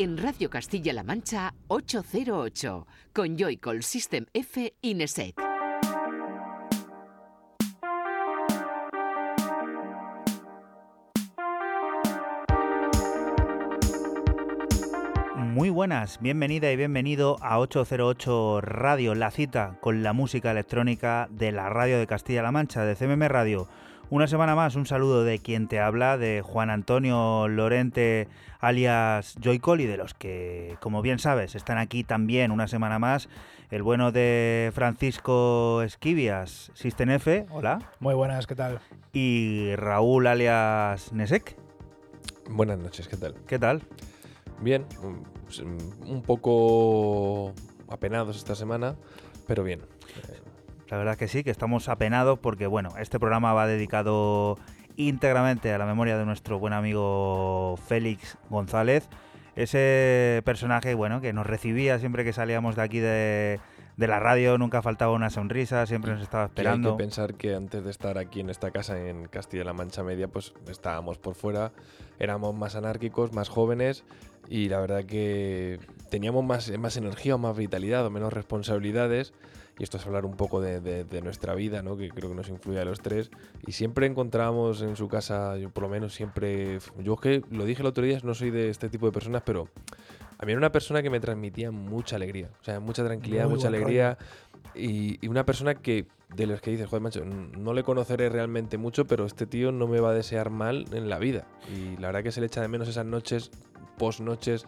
[0.00, 5.34] en Radio Castilla-La Mancha 808 con Joycall System F Ineset.
[15.36, 21.52] Muy buenas, bienvenida y bienvenido a 808 Radio, la cita con la música electrónica de
[21.52, 23.68] la radio de Castilla-La Mancha, de CMM Radio.
[24.10, 28.26] Una semana más, un saludo de quien te habla, de Juan Antonio Lorente,
[28.58, 33.28] alias Joycol, y de los que, como bien sabes, están aquí también una semana más.
[33.70, 37.78] El bueno de Francisco Esquivias, F, hola.
[38.00, 38.80] Muy buenas, ¿qué tal?
[39.12, 41.56] Y Raúl, alias Nesek.
[42.48, 43.36] Buenas noches, ¿qué tal?
[43.46, 43.80] ¿Qué tal?
[44.60, 44.86] Bien,
[45.44, 47.52] pues, un poco
[47.88, 48.96] apenados esta semana,
[49.46, 49.82] pero bien.
[50.90, 54.58] La verdad que sí, que estamos apenados porque, bueno, este programa va dedicado
[54.96, 59.08] íntegramente a la memoria de nuestro buen amigo Félix González.
[59.54, 63.60] Ese personaje, bueno, que nos recibía siempre que salíamos de aquí de,
[63.98, 66.90] la radio, nunca faltaba una sonrisa, siempre nos estaba esperando.
[66.90, 70.26] hay que pensar que antes de estar aquí en esta casa en Castilla-La Mancha Media,
[70.26, 71.70] pues estábamos por fuera,
[72.18, 74.04] éramos más anárquicos, más jóvenes
[74.48, 75.78] y la verdad que
[76.10, 79.32] teníamos más, más energía o más vitalidad o menos responsabilidades
[79.80, 81.96] y esto es hablar un poco de, nuestra vida, ¿no?
[81.96, 83.30] que creo que nos influye a los tres.
[83.66, 87.64] Y siempre encontramos en su casa, yo por lo menos siempre, yo es que lo
[87.64, 89.68] dije el otro día, no soy de este tipo de personas, pero
[90.36, 93.68] a mí era una persona que me transmitía mucha alegría, o sea, mucha tranquilidad, mucha
[93.68, 94.18] alegría.
[94.74, 99.06] Y, una persona que, de los que dices, joder, macho, no le conoceré realmente mucho,
[99.06, 101.46] pero este tío no me va a desear mal en la vida.
[101.74, 103.50] Y la verdad que se le echa de menos esas noches,
[103.96, 104.66] post noches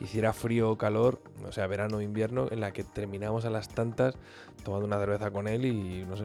[0.00, 3.68] hiciera frío o calor, o sea, verano o invierno, en la que terminamos a las
[3.68, 4.16] tantas
[4.64, 6.24] tomando una cerveza con él y no sé.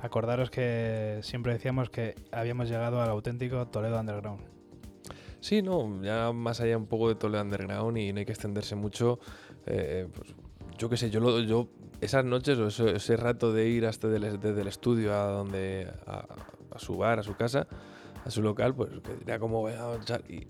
[0.00, 4.42] Acordaros que siempre decíamos que habíamos llegado al auténtico Toledo Underground.
[5.40, 8.76] Sí, no, ya más allá un poco de Toledo Underground y no hay que extenderse
[8.76, 9.18] mucho.
[9.66, 10.34] Eh, pues,
[10.76, 11.68] yo qué sé, yo, lo, yo
[12.00, 16.96] esas noches o ese, rato de ir hasta desde el estudio a donde a su
[16.96, 17.66] bar, a su casa,
[18.28, 18.90] a su local, pues
[19.26, 19.68] era como,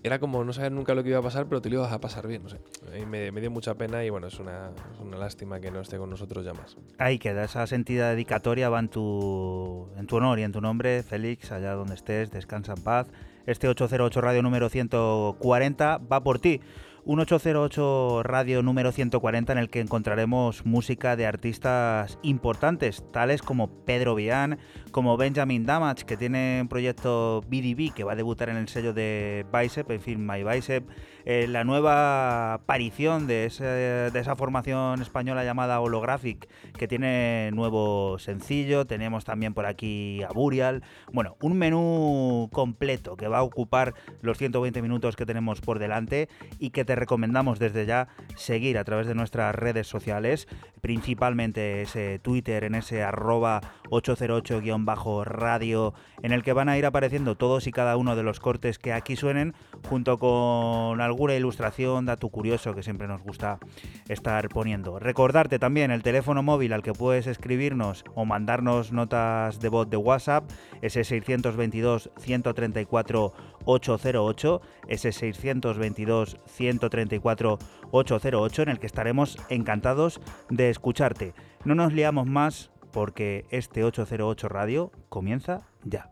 [0.03, 2.01] era como no saber nunca lo que iba a pasar, pero te lo ibas a
[2.01, 2.59] pasar bien, no sé.
[3.07, 6.43] me, dio mucha pena y bueno, es una, una, lástima que no esté con nosotros
[6.43, 6.77] ya más.
[6.97, 11.03] Ahí queda, esa sentida dedicatoria va en tu, en tu honor y en tu nombre,
[11.03, 13.07] Félix, allá donde estés, descansa en paz.
[13.45, 16.59] Este 808 Radio número 140 va por ti.
[17.05, 23.69] Un 808 Radio número 140 en el que encontraremos música de artistas importantes, tales como
[23.85, 24.59] Pedro Vian,
[24.91, 28.93] como Benjamin Damage, que tiene un proyecto BDB que va a debutar en el sello
[28.93, 30.87] de Bicep, en fin, My Bicep,
[31.25, 36.47] eh, la nueva aparición de, esa formación española llamada Holographic,
[36.77, 43.27] que tiene nuevo sencillo, tenemos también por aquí a Burial, bueno, un menú completo que
[43.27, 47.85] va a ocupar los 120 minutos que tenemos por delante y que te recomendamos desde
[47.85, 50.47] ya seguir a través de nuestras redes sociales,
[50.81, 57.67] principalmente ese Twitter en ese arroba 808-radio en el que van a ir apareciendo todos
[57.67, 59.53] y cada uno de los cortes que aquí suenen
[59.87, 63.59] junto con alguna ilustración, dato curioso que siempre nos gusta
[64.07, 64.99] estar poniendo.
[64.99, 69.97] Recordarte también el teléfono móvil al que puedes escribirnos o mandarnos notas de voz de
[69.97, 70.49] WhatsApp,
[70.81, 73.33] ese 622 134
[73.65, 77.59] 808, ese 622 134
[77.91, 81.33] 808 en el que estaremos encantados de escucharte.
[81.65, 86.11] No nos liamos más porque este 808 Radio comienza ya.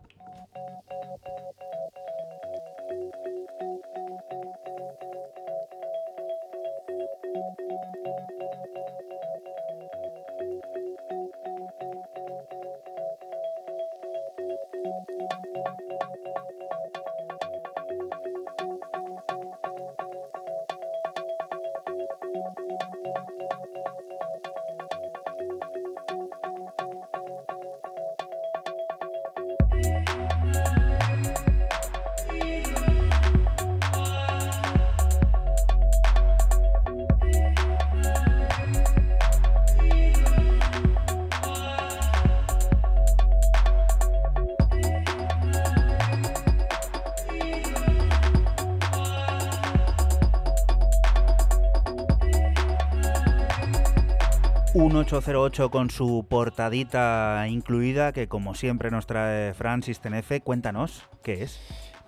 [54.88, 60.40] 1808 con su portadita incluida que como siempre nos trae Francis Tenefe.
[60.40, 61.60] Cuéntanos, ¿qué es?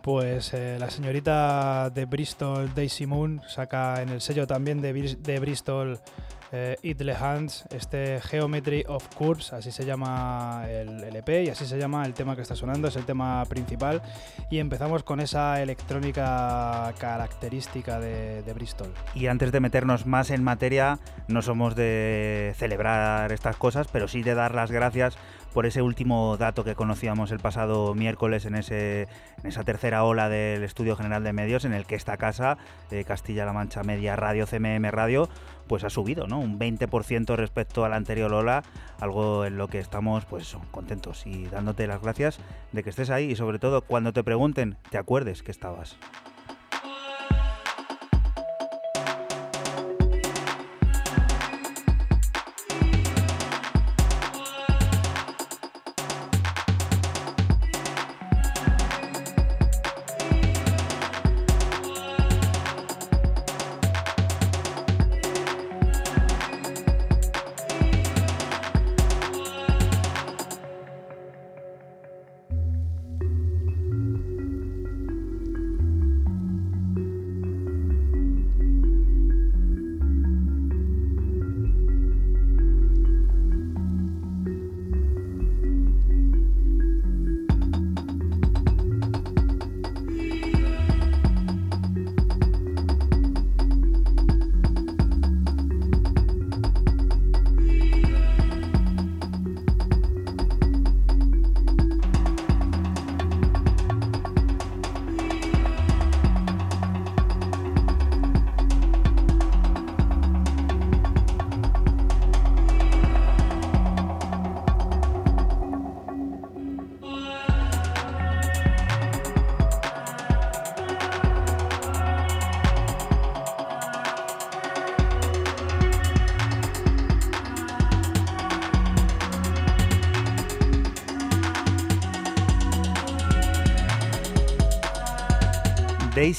[0.03, 6.01] Pues eh, la señorita de Bristol, Daisy Moon, saca en el sello también de, Bristol
[6.53, 11.67] eh, It Hands, este Geometry of Curves, así se llama el, el, EP y así
[11.67, 14.03] se llama el tema que está sonando, es el tema principal.
[14.51, 18.93] Y empezamos con esa electrónica característica de Bristol.
[19.15, 20.99] Y antes de meternos más en materia,
[21.29, 25.17] no somos de celebrar estas cosas, pero sí de dar las gracias
[25.53, 29.09] por ese último dato que conocíamos el pasado miércoles en, ese,
[29.45, 32.59] esa tercera ola del Estudio General de Medios, en el que esta casa,
[32.91, 35.29] de Castilla-La Mancha Media Radio, CMM Radio,
[35.67, 36.41] pues ha subido, ¿no?
[36.41, 38.63] Un 20% respecto a la anterior ola,
[38.99, 42.41] algo en lo que estamos, pues, contentos y dándote las gracias
[42.73, 45.97] de que estés ahí y sobre todo cuando te pregunten, te acuerdes que estabas.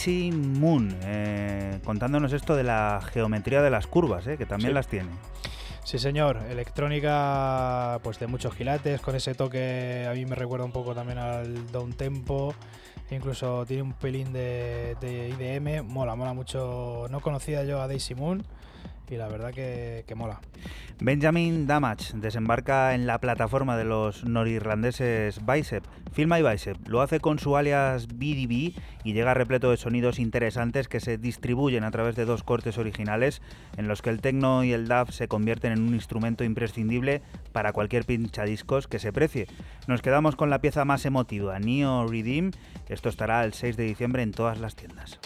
[0.03, 4.73] Daisy Moon, eh, contándonos esto de la geometría de las curvas, eh, que también Sí.
[4.73, 5.09] las tiene.
[5.83, 6.37] Sí, señor.
[6.49, 11.19] Electrónica pues de muchos gilates, con ese toque a mí me recuerda un poco también
[11.19, 12.55] al down tempo.
[13.11, 15.83] Incluso tiene un pelín de, de IDM.
[15.87, 17.05] Mola, mola mucho.
[17.11, 18.43] No conocía yo a Daisy Moon
[19.11, 20.39] y la verdad que, que mola.
[20.99, 25.83] Benjamin Damage desembarca en la plataforma de los norirlandeses Bicep.
[26.13, 28.73] Filma y Bicep lo hace con su alias BDB
[29.03, 33.41] y llega repleto de sonidos interesantes que se distribuyen a través de dos cortes originales
[33.77, 37.21] en los que el techno y el DAF se convierten en un instrumento imprescindible
[37.51, 39.47] para cualquier pinchadiscos que se precie.
[39.87, 42.51] Nos quedamos con la pieza más emotiva, Neo Redeem.
[42.87, 45.19] Esto estará el 6 de diciembre en todas las tiendas.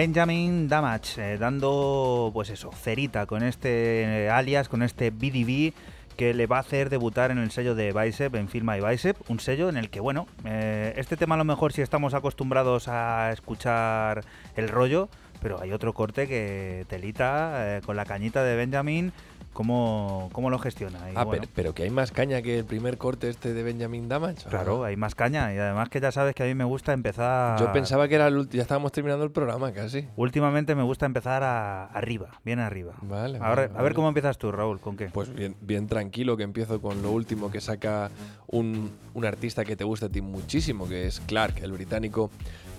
[0.00, 5.74] Benjamin Damage, eh, dando pues eso, cerita con este eh, alias, con este BDB
[6.16, 9.18] que le va a hacer debutar en el sello de Bicep, en Firma y Bicep,
[9.28, 12.88] un sello en el que, bueno, eh, este tema a lo mejor si estamos acostumbrados
[12.88, 14.24] a escuchar
[14.56, 15.10] el rollo,
[15.42, 19.12] pero hay otro corte que telita con la cañita de Benjamin
[19.52, 21.10] ¿Cómo, cómo lo gestiona?
[21.10, 23.62] Y ah, bueno, pero, pero que hay más caña que el primer corte este de
[23.64, 24.48] Benjamin Damage.
[24.48, 27.58] Claro, hay más caña y además que ya sabes que a mí me gusta empezar...
[27.58, 30.06] Yo pensaba que era el ulti- ya estábamos terminando el programa casi.
[30.16, 32.94] Últimamente me gusta empezar a- arriba, bien arriba.
[33.02, 33.38] Vale.
[33.38, 35.06] Ahora, vale, A ver cómo empiezas tú, Raúl, ¿con qué?
[35.06, 38.08] Pues bien, bien tranquilo que empiezo con lo último que saca
[38.46, 42.30] un, un artista que te gusta a ti muchísimo, que es Clark, el británico,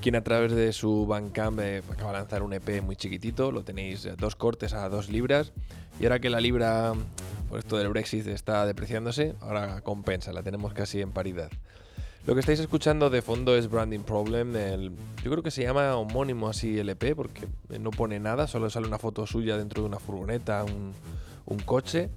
[0.01, 3.63] quien a través de su Bandcamp eh, acaba de lanzar un EP muy chiquitito, lo
[3.63, 5.53] tenéis eh, dos cortes a dos libras,
[5.99, 6.93] y ahora que la libra,
[7.49, 11.51] por esto del Brexit, está depreciándose, ahora compensa, la tenemos casi en paridad.
[12.25, 14.53] Lo que estáis escuchando de fondo es Branding Problem.
[15.23, 17.47] yo creo que se llama homónimo así el EP porque
[17.79, 22.09] no pone nada, solo sale una foto suya dentro de una furgoneta, un coche.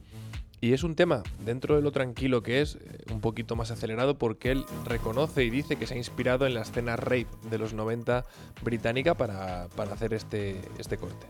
[0.64, 4.16] Y es un tema, dentro de lo tranquilo que es, eh, un poquito más acelerado
[4.16, 7.74] porque él reconoce y dice que se ha inspirado en la escena rape de los
[7.74, 8.24] 90
[8.62, 11.26] británica para, para hacer este, este corte.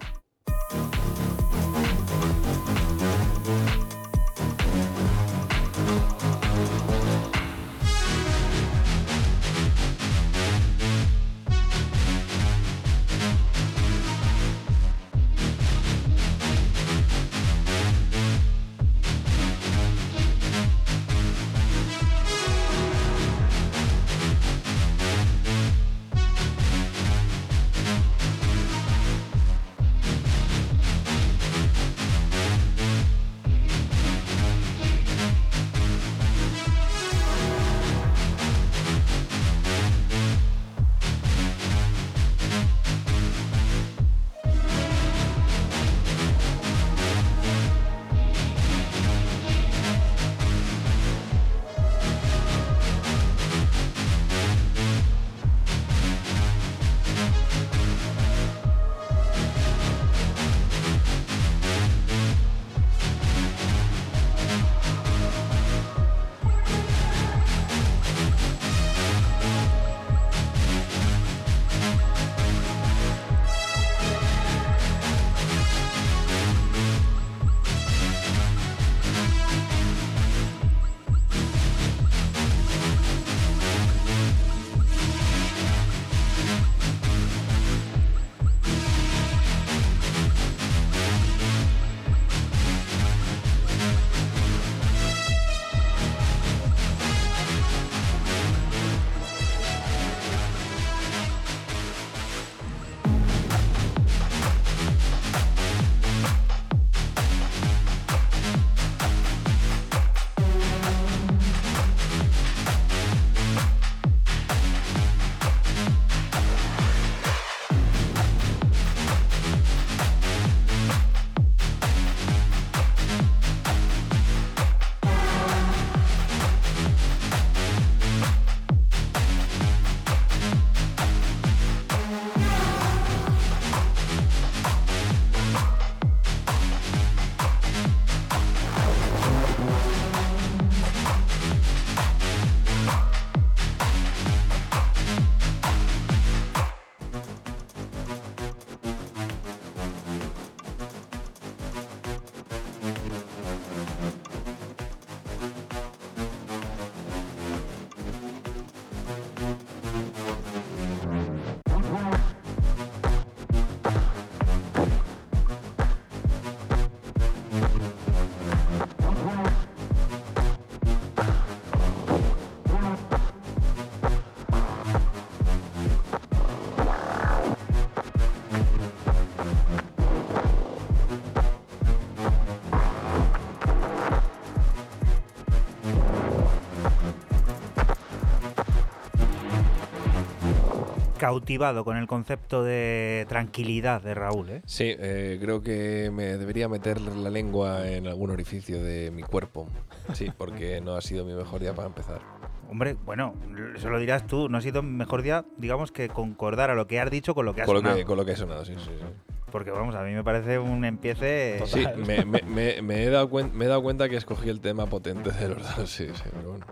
[191.28, 194.62] Cautivado con el concepto de tranquilidad de Raúl, ¿eh?
[194.66, 199.66] Sí, eh, creo que me debería meter la lengua en algún orificio de mi cuerpo.
[200.12, 202.20] Sí, porque no ha sido mi mejor día para empezar.
[202.68, 203.32] Hombre, bueno,
[203.74, 204.50] eso lo dirás tú.
[204.50, 207.54] No ha sido mejor día, digamos, que concordar a lo que has dicho con lo
[207.54, 207.96] que has Con lo sonado.
[207.96, 209.06] que, con lo que he sonado, sí, sí, sí.
[209.50, 211.62] Porque vamos, a mí me parece un empiece.
[211.64, 214.60] Sí, me, me- me- me he dado cuen- me he dado cuenta que escogí el
[214.60, 216.66] tema potente de los dos, sí, sí, pero bueno.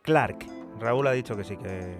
[0.00, 0.46] Clark.
[0.80, 1.96] Raúl ha dicho que sí, que,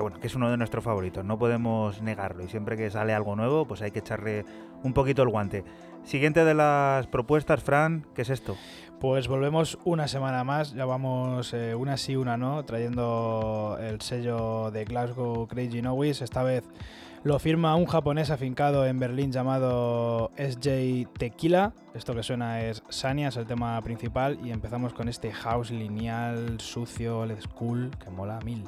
[0.00, 3.12] que bueno, que es uno de nuestros favoritos, no podemos negarlo y siempre que sale
[3.12, 4.46] algo nuevo, pues hay que echarle
[4.82, 5.62] un poquito el guante.
[6.04, 8.56] Siguiente de las propuestas, Fran, ¿qué es esto?
[8.98, 14.70] Pues volvemos una semana más, ya vamos eh, una sí, una no, trayendo el sello
[14.70, 16.22] de Glasgow Crazy Nowis.
[16.22, 16.64] Esta vez
[17.22, 21.74] lo firma un japonés afincado en Berlín llamado SJ Tequila.
[21.92, 24.38] Esto que suena es Sania, es el tema principal.
[24.42, 28.64] Y empezamos con este house lineal, sucio, old school, que mola mil.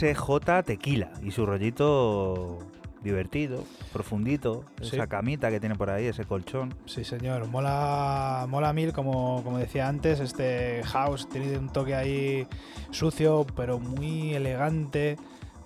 [0.00, 2.58] SJ Tequila y su rollito
[3.02, 4.96] divertido, profundito, Sí.
[4.96, 6.74] esa camita que tiene por ahí, ese colchón.
[6.86, 7.46] Sí, señor.
[7.46, 10.18] Mola, mola mil, como, como decía antes.
[10.20, 12.46] Este house tiene un toque ahí
[12.90, 15.16] sucio, pero muy elegante.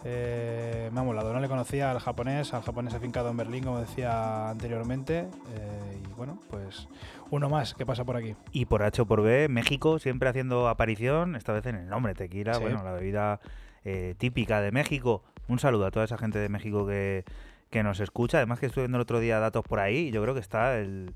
[0.04, 1.32] Eh, me ha molado.
[1.32, 5.20] No le conocía al japonés, al japonés afincado en Berlín, como decía anteriormente.
[5.54, 6.88] Eh, y bueno, pues
[7.30, 8.34] uno más que pasa por aquí.
[8.52, 12.14] Y por H o por B, México siempre haciendo aparición, esta vez en el nombre
[12.14, 12.60] tequila, Sí.
[12.62, 13.40] bueno, la bebida
[13.84, 15.22] eh, típica de México.
[15.48, 17.24] Un saludo a toda esa gente de México que,
[17.70, 18.38] que nos escucha.
[18.38, 20.78] Además que estuve viendo el otro día datos por ahí y yo creo que está
[20.78, 21.14] el...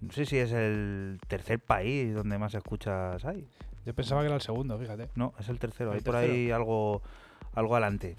[0.00, 3.46] No sé si es el tercer país donde más escuchas hay.
[3.86, 5.08] Yo pensaba que era el segundo, fíjate.
[5.14, 5.90] No, es el tercero.
[5.90, 7.02] El Hay por ahí algo,
[7.54, 8.16] algo adelante.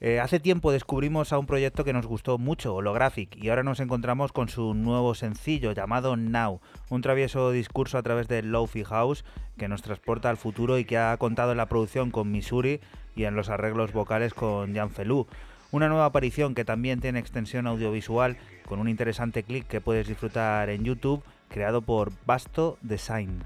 [0.00, 3.80] Eh, hace tiempo descubrimos a un proyecto que nos gustó mucho, Holographic, y ahora nos
[3.80, 9.24] encontramos con su nuevo sencillo llamado Now, un travieso discurso a través de Lofi House
[9.56, 12.80] que nos transporta al futuro y que ha contado en la producción con Missouri
[13.18, 15.26] y en los arreglos vocales con Jan Felú.
[15.70, 20.70] Una nueva aparición que también tiene extensión audiovisual con un interesante clip que puedes disfrutar
[20.70, 23.42] en YouTube creado por Basto Design.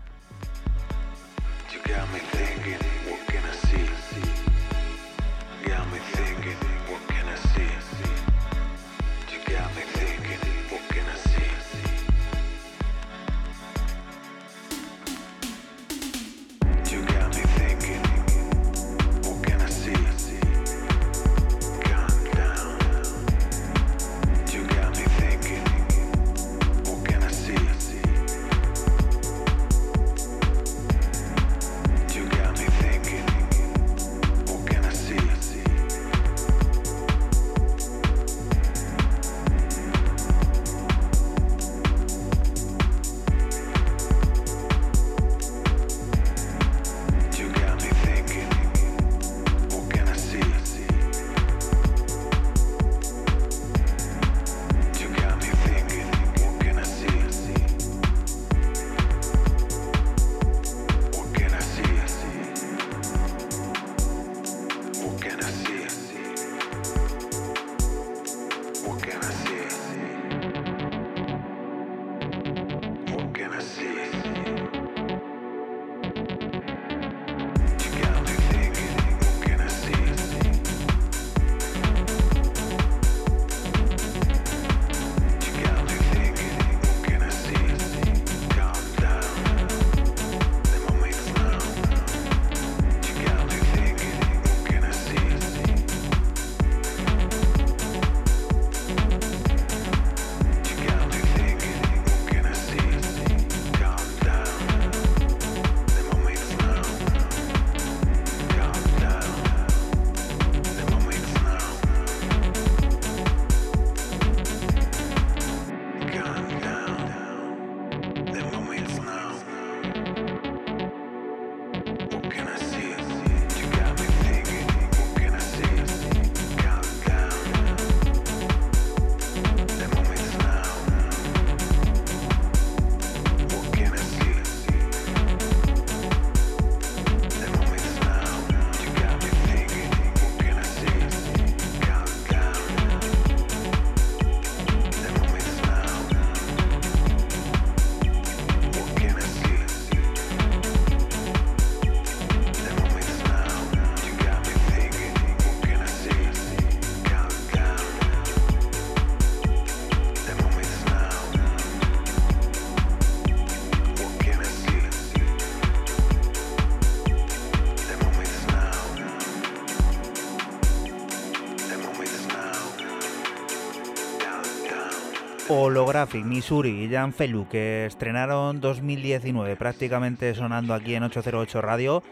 [175.72, 182.02] Holographic, Missouri y Jan Felu, que estrenaron 2019 prácticamente sonando aquí en 808 Radio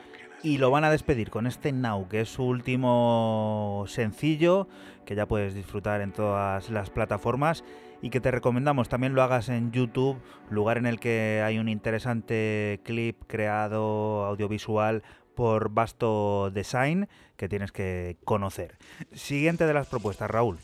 [0.43, 4.67] y lo van a despedir con este Now, que es su último sencillo,
[5.05, 7.63] que ya puedes disfrutar en todas las plataformas
[8.01, 10.17] y que te recomendamos también lo hagas en YouTube,
[10.49, 15.03] lugar en el que hay un interesante clip creado audiovisual
[15.35, 18.79] por Basto Design que tienes que conocer.
[19.13, 20.57] Siguiente de las propuestas, Raúl.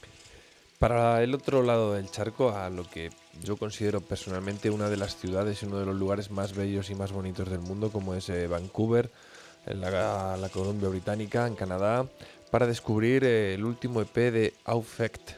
[0.78, 3.10] Para el otro lado del charco, a lo que
[3.42, 6.94] yo considero personalmente una de las ciudades y uno de los lugares más bellos y
[6.94, 9.10] más bonitos del mundo, como es eh, Vancouver,
[9.64, 12.06] en la, Columbia Británica, en Canadá,
[12.50, 15.34] para descubrir eh, el último EP de Aufect, eh,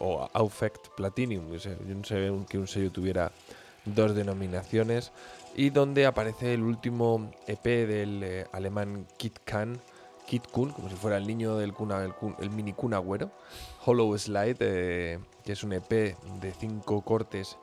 [0.00, 0.28] o
[0.96, 1.56] Platinum.
[1.56, 3.30] Yo no sé que un sello tuviera
[3.84, 5.12] dos denominaciones,
[5.54, 9.80] y donde aparece el último EP del alemán Kit Kan,
[10.26, 12.02] Kit Kun, como si fuera el niño del cuna,
[12.40, 13.30] el, mini Kun Agüero.
[13.84, 15.90] Hollow Slide, eh, que es un EP
[16.40, 17.58] de cinco cortes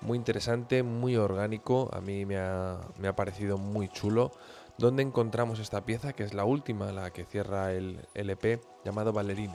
[0.00, 1.90] muy interesante, muy orgánico.
[1.92, 4.32] A mí me ha, me ha, parecido muy chulo.
[4.76, 9.12] Donde encontramos esta pieza, que es la última, la que cierra el, el EP, llamado
[9.12, 9.54] Ballerina.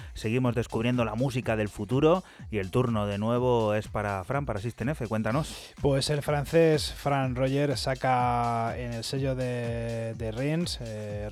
[0.21, 4.59] Seguimos descubriendo la música del futuro y el turno de nuevo es para Fran, para
[4.59, 5.07] System F.
[5.07, 5.73] Cuéntanos.
[5.81, 11.27] Pues el francés Fran Roger saca en el sello de, de Rins, eh,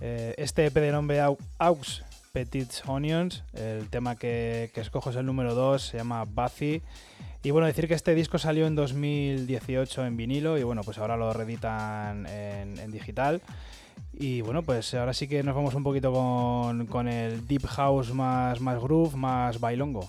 [0.00, 3.44] eh, este EP de nombre Aux Petits Onions.
[3.52, 6.80] El tema que, escojo es el número 2, se llama Bathy.
[7.42, 11.18] Y bueno, decir que este disco salió en 2018 en vinilo y bueno, pues ahora
[11.18, 13.42] lo reeditan en, digital.
[14.12, 18.12] Y bueno, pues ahora sí que nos vamos un poquito con, con el deep house
[18.12, 20.08] más, más groove, más bailongo.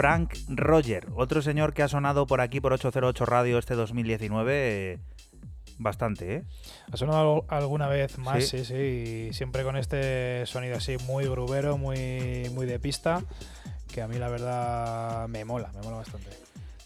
[0.00, 4.98] Frank Roger, otro señor que ha sonado por aquí por 808 Radio este 2019 eh,
[5.76, 6.44] bastante, ¿eh?
[6.90, 8.64] Ha sonado alguna vez más, sí.
[8.64, 13.22] sí, y siempre con este sonido así muy grubero, muy, muy de pista,
[13.92, 16.30] que a mí la verdad me mola, me mola bastante.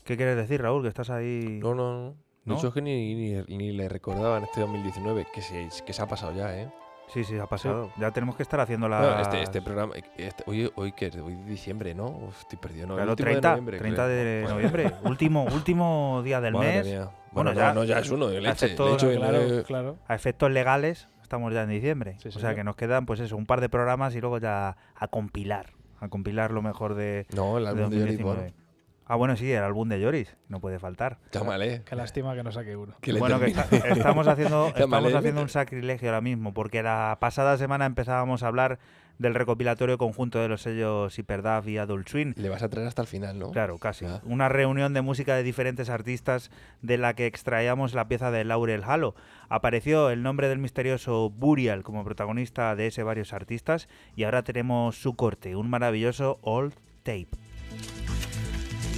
[0.04, 0.82] ¿Qué quieres decir, Raúl?
[0.82, 1.60] Que estás ahí.
[1.62, 2.23] No, no, no.
[2.44, 2.56] ¿No?
[2.58, 6.06] Es que ni, ni, ni le recordaba en este 2019, que se, que se ha
[6.06, 6.70] pasado ya, ¿eh?
[7.08, 7.90] Sí, sí, ha pasado.
[7.98, 8.98] Ya tenemos que estar haciendo la...
[8.98, 12.06] Bueno, este, este programa, este- hoy, hoy que es, hoy es diciembre, ¿no?
[12.06, 12.94] Uf, estoy perdido, ¿no?
[12.94, 13.78] El Claro, último 30, de noviembre.
[13.78, 14.08] 30 creo.
[14.08, 16.86] de Bueno, noviembre, último, último día del madre mes.
[16.86, 17.00] mía.
[17.00, 18.66] Bueno, Bueno, ya- ya, no, ya es uno de leche.
[18.66, 19.96] efectos- De hecho, el- claro, eh, claro.
[20.08, 22.16] A efectos legales, estamos ya en diciembre.
[22.20, 24.76] Sí, o sea que nos quedan, pues eso, un par de programas y luego ya
[24.94, 25.72] a compilar.
[26.00, 28.42] A compilar lo mejor de, no, el álbum de Joris 2019.
[28.50, 28.63] Bon.
[29.06, 31.18] Ah, bueno, sí, el álbum de Joris, no puede faltar.
[31.32, 31.82] Llámale.
[31.84, 32.94] Qué lástima que no saque uno.
[33.02, 37.58] Que bueno, que está- estamos haciendo, estamos haciendo un sacrilegio ahora mismo, porque la pasada
[37.58, 38.78] semana empezábamos a hablar
[39.18, 42.32] del recopilatorio conjunto de los sellos Hyperdub y Adult Swing.
[42.36, 43.52] Le vas a traer hasta el final, ¿no?
[43.52, 44.06] Claro, casi.
[44.06, 44.20] Ah.
[44.24, 46.50] Una reunión de música de diferentes artistas
[46.82, 49.14] de la que extraíamos la pieza de Laurel Halo.
[49.48, 54.96] Apareció el nombre del misterioso Burial como protagonista de ese varios artistas y ahora tenemos
[55.00, 56.74] su corte, un maravilloso old
[57.04, 57.28] tape.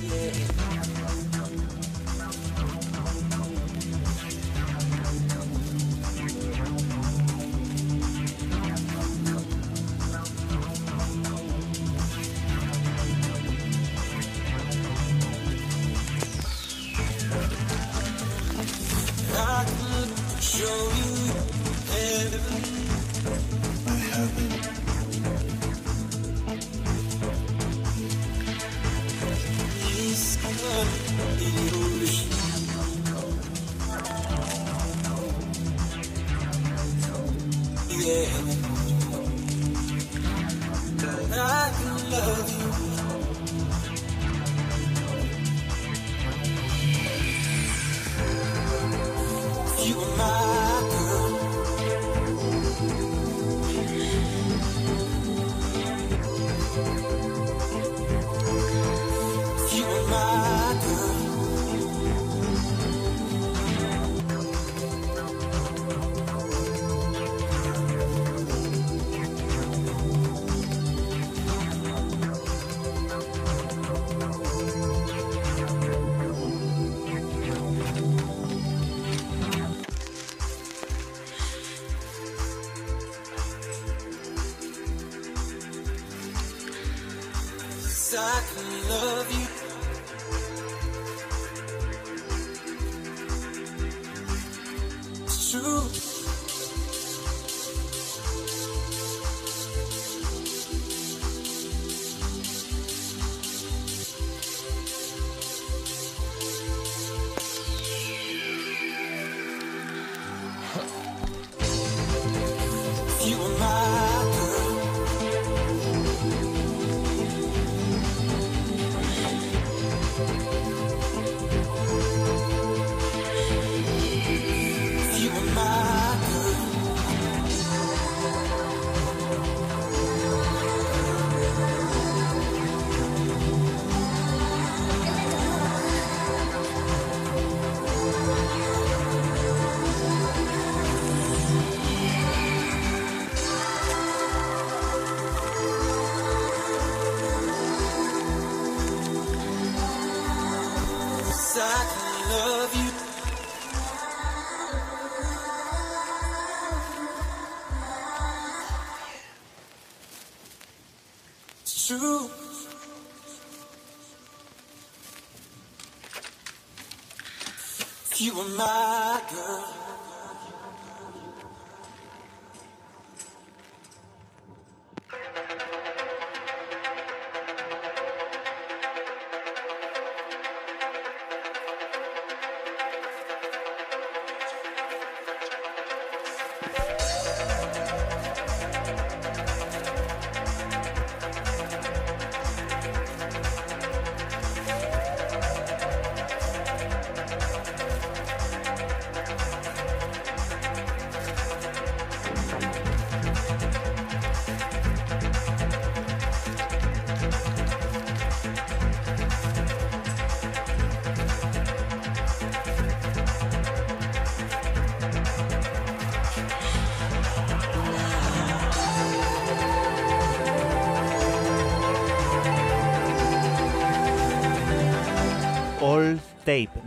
[0.09, 0.76] yeah.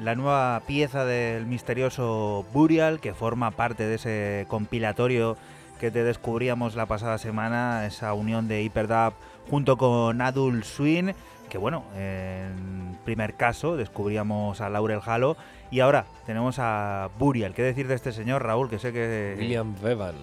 [0.10, 5.38] La nueva pieza del misterioso Burial que forma parte de ese compilatorio
[5.80, 9.14] que te descubríamos la pasada semana, esa unión de Hyperdub
[9.52, 11.14] junto con Adult Swing,
[11.48, 15.38] que bueno, en primer caso descubríamos a Laurel Halo
[15.70, 17.54] y ahora tenemos a Burial.
[17.54, 18.68] ¿Qué decir de este señor, Raúl?
[18.68, 19.36] Que sé que...
[19.38, 20.16] William Bevan.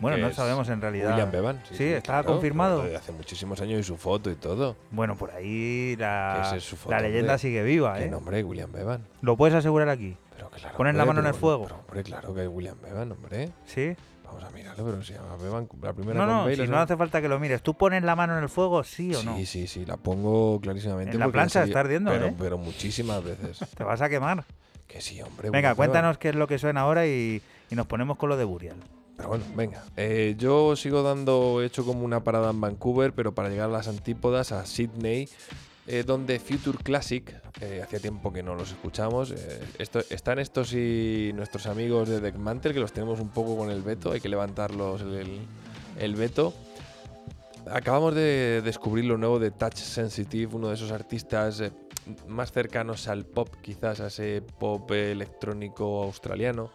[0.00, 1.10] Bueno, no sabemos en realidad.
[1.10, 1.62] William Bevan.
[1.72, 2.82] Sí, está confirmado.
[2.82, 4.76] Desde hace muchísimos años y su foto y todo.
[4.90, 7.38] Bueno, por ahí la, es foto, la leyenda hombre.
[7.38, 8.10] sigue viva, ¿Qué ¿eh?
[8.10, 8.42] nombre?
[8.42, 9.04] William Bevan.
[9.20, 10.16] ¿Lo puedes asegurar aquí?
[10.34, 10.76] Pero claro.
[10.76, 11.64] Ponen la mano en el fuego.
[11.64, 13.50] Pero, hombre, claro que es William Bevan, hombre.
[13.66, 13.94] ¿Sí?
[14.24, 15.68] Vamos a mirarlo, pero se llama Bevan.
[15.82, 17.62] La primera No, no, si no hace falta que lo mires.
[17.62, 19.36] ¿Tú pones la mano en el fuego, sí o no?
[19.36, 21.12] Sí, sí, sí, la pongo clarísimamente.
[21.14, 22.34] En la plancha está ardiendo, pero, ¿eh?
[22.38, 23.58] pero muchísimas veces.
[23.76, 24.44] Te vas a quemar.
[24.86, 25.50] que sí, hombre.
[25.50, 25.76] Venga, William Bevan.
[25.76, 28.76] cuéntanos qué es lo que suena ahora y, y nos ponemos con lo de Burial.
[29.20, 29.84] Pero bueno, venga.
[29.98, 33.72] Eh, yo sigo dando, he hecho como una parada en Vancouver, pero para llegar a
[33.72, 35.28] las antípodas, a Sydney,
[35.86, 39.34] eh, donde Future Classic, eh, hacía tiempo que no los escuchamos.
[40.08, 44.10] están estos y nuestros amigos de Deckmantel, que los tenemos un poco con el veto,
[44.12, 45.38] hay que levantarlos el,
[45.98, 46.54] el- veto.
[47.70, 51.62] Acabamos de descubrir lo nuevo de Touch Sensitive, uno de esos artistas
[52.26, 56.70] más cercanos al pop, quizás a ese pop electrónico australiano,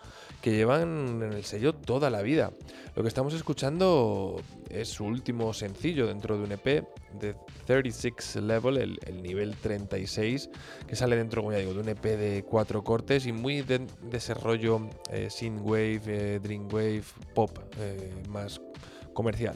[0.46, 2.52] que llevan en el sello toda la vida.
[2.96, 4.40] Lo que estamos escuchando
[4.70, 6.88] es su último sencillo dentro de un EP
[7.20, 7.36] de
[7.66, 10.52] 36 Level, el, el nivel 36,
[10.88, 13.88] que sale dentro, como ya digo, de un EP de cuatro cortes y muy de,
[14.04, 18.62] de ese rollo eh, eh, dreamwave, pop eh, más
[19.16, 19.56] comercial.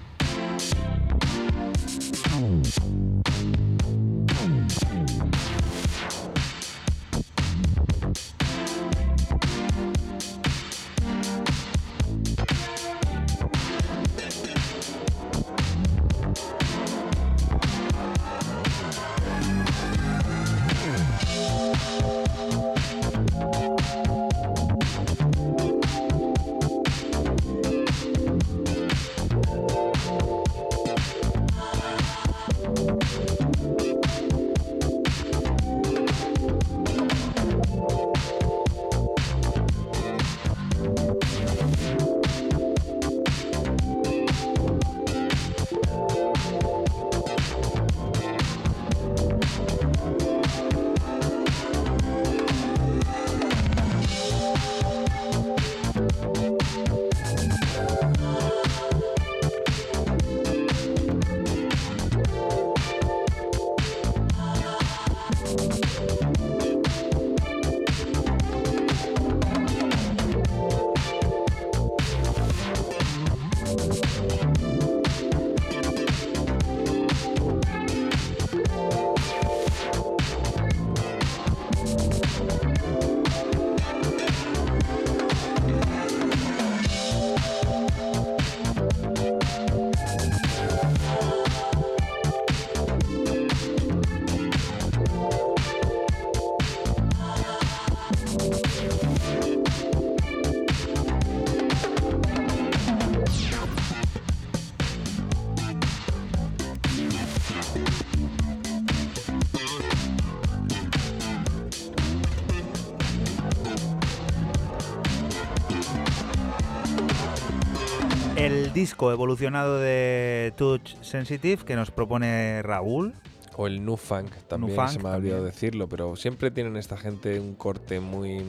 [118.81, 123.13] Disco evolucionado de Touch Sensitive que nos propone Raúl.
[123.55, 125.43] O el Nu Funk, también se me ha olvidado también.
[125.45, 128.43] decirlo, pero siempre tienen esta gente un corte muy,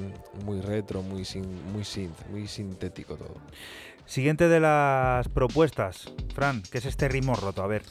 [0.46, 3.34] muy retro, muy, sin- muy synth, muy sintético todo.
[4.06, 6.04] Siguiente de las propuestas,
[6.34, 7.62] Fran, ¿qué es este ritmo roto?
[7.62, 7.82] A ver.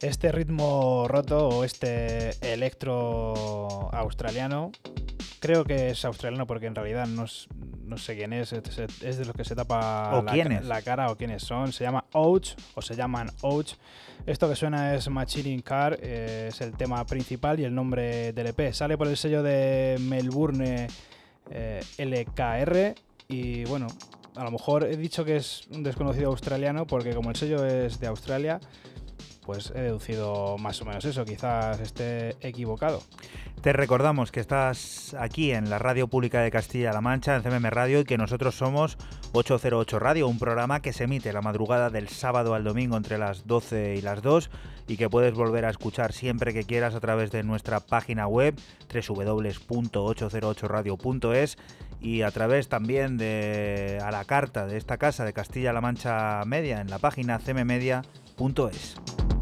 [0.00, 4.72] Este ritmo roto o este electro australiano,
[5.40, 7.24] creo que es australiano porque en realidad no,
[7.84, 11.10] no sé quién es, es, es de los que se tapa ¿O la, quién cara
[11.10, 11.72] o quiénes son.
[11.72, 13.74] Se llama Ouch o se llaman Ouch.
[14.26, 18.46] Esto que suena es Machining Car, eh, es el tema principal y el nombre del
[18.48, 18.72] EP.
[18.72, 20.88] Sale por el sello de Melbourne
[21.50, 22.94] eh, LKR
[23.28, 23.88] y bueno,
[24.36, 27.98] a lo mejor he dicho que es un desconocido australiano porque como el sello es
[28.00, 28.60] de Australia,
[29.44, 31.24] pues he deducido más o menos eso.
[31.24, 33.02] Quizás esté equivocado.
[33.60, 38.00] Te recordamos que estás aquí en la Radio Pública de Castilla-La Mancha, en CMM Radio,
[38.00, 38.98] y que nosotros somos
[39.32, 43.46] 808 Radio, un programa que se emite la madrugada del sábado al domingo entre las
[43.46, 44.50] 12 y las 2
[44.88, 48.56] y que puedes volver a escuchar siempre que quieras a través de nuestra página web
[48.92, 51.56] www.808radio.es
[52.00, 56.80] y a través también de a la carta de esta casa de Castilla-La Mancha Media
[56.80, 57.38] en la página
[58.36, 59.41] cmmedia.es.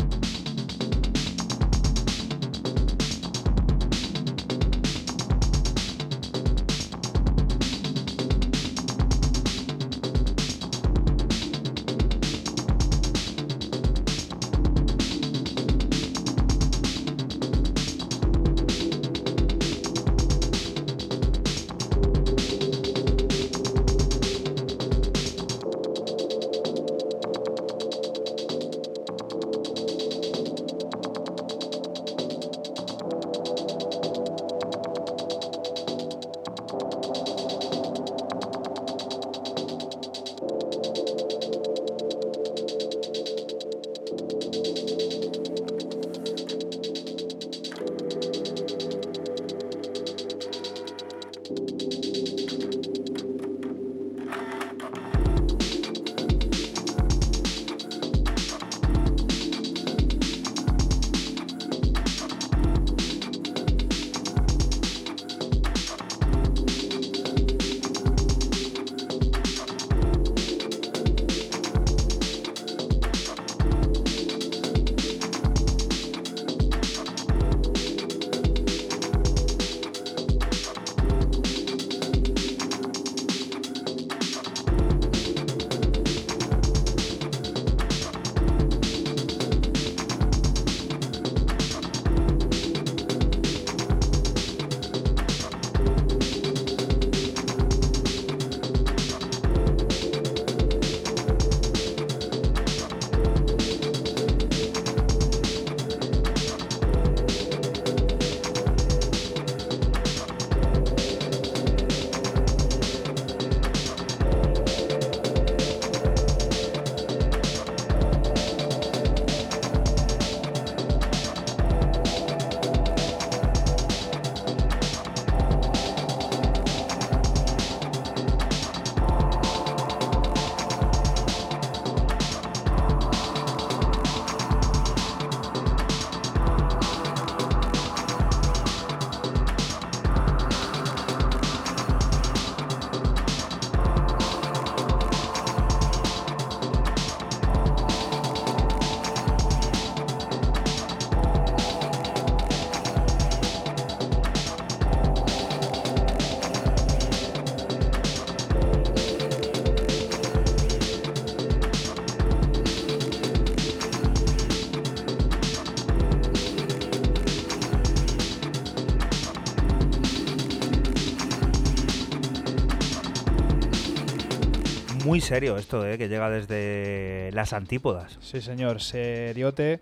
[175.21, 175.99] Muy serio esto, ¿eh?
[175.99, 178.16] que llega desde las antípodas.
[178.23, 179.81] Sí, señor, seriote.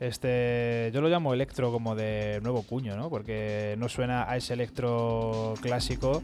[0.00, 3.10] Este, yo lo llamo electro como de nuevo cuño, ¿no?
[3.10, 6.22] Porque no suena a ese electro clásico.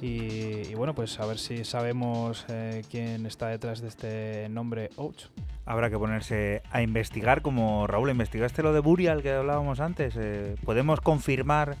[0.00, 4.88] Y, y bueno, pues a ver si sabemos eh, quién está detrás de este nombre
[4.96, 5.24] Ouch.
[5.66, 10.14] Habrá que ponerse a investigar, como Raúl, ¿investigaste lo de Burial que hablábamos antes?
[10.16, 11.76] Eh, ¿Podemos confirmar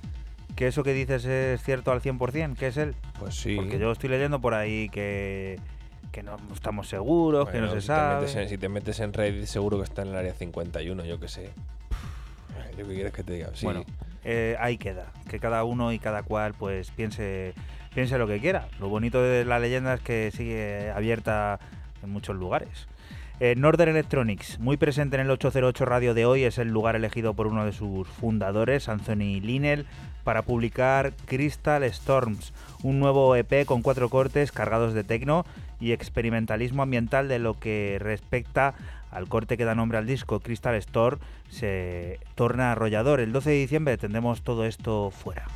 [0.56, 2.94] que eso que dices es cierto al 100%, que es él?
[3.18, 3.56] Pues sí.
[3.56, 5.58] Porque yo estoy leyendo por ahí que,
[6.62, 8.30] estamos seguros, que no se si sabe.
[8.40, 11.26] en- si te metes en Reddit, seguro que está en el área 51, yo qué
[11.26, 11.50] sé.
[12.78, 13.50] ¿Yo qué quieres que te diga?
[13.52, 13.64] Sí.
[13.66, 13.84] Bueno,
[14.24, 15.06] eh, ahí queda.
[15.28, 17.52] Que cada uno y cada cual pues piense,
[17.94, 18.68] piense lo que quiera.
[18.78, 21.58] Lo bonito de la leyenda es que sigue abierta
[22.02, 22.86] en muchos lugares.
[23.40, 27.34] Eh, Northern Electronics, muy presente en el 808 Radio de hoy, es el lugar elegido
[27.34, 29.84] por uno de sus fundadores, Anthony Linnell,
[30.22, 32.52] para publicar Crystal Storms,
[32.82, 35.44] un nuevo EP con cuatro cortes cargados de tecno
[35.80, 38.74] y experimentalismo ambiental de lo que respecta
[39.10, 41.18] al corte que da nombre al disco, Crystal Storm,
[41.50, 43.20] se torna arrollador.
[43.20, 45.46] El 12 de diciembre tendremos todo esto fuera.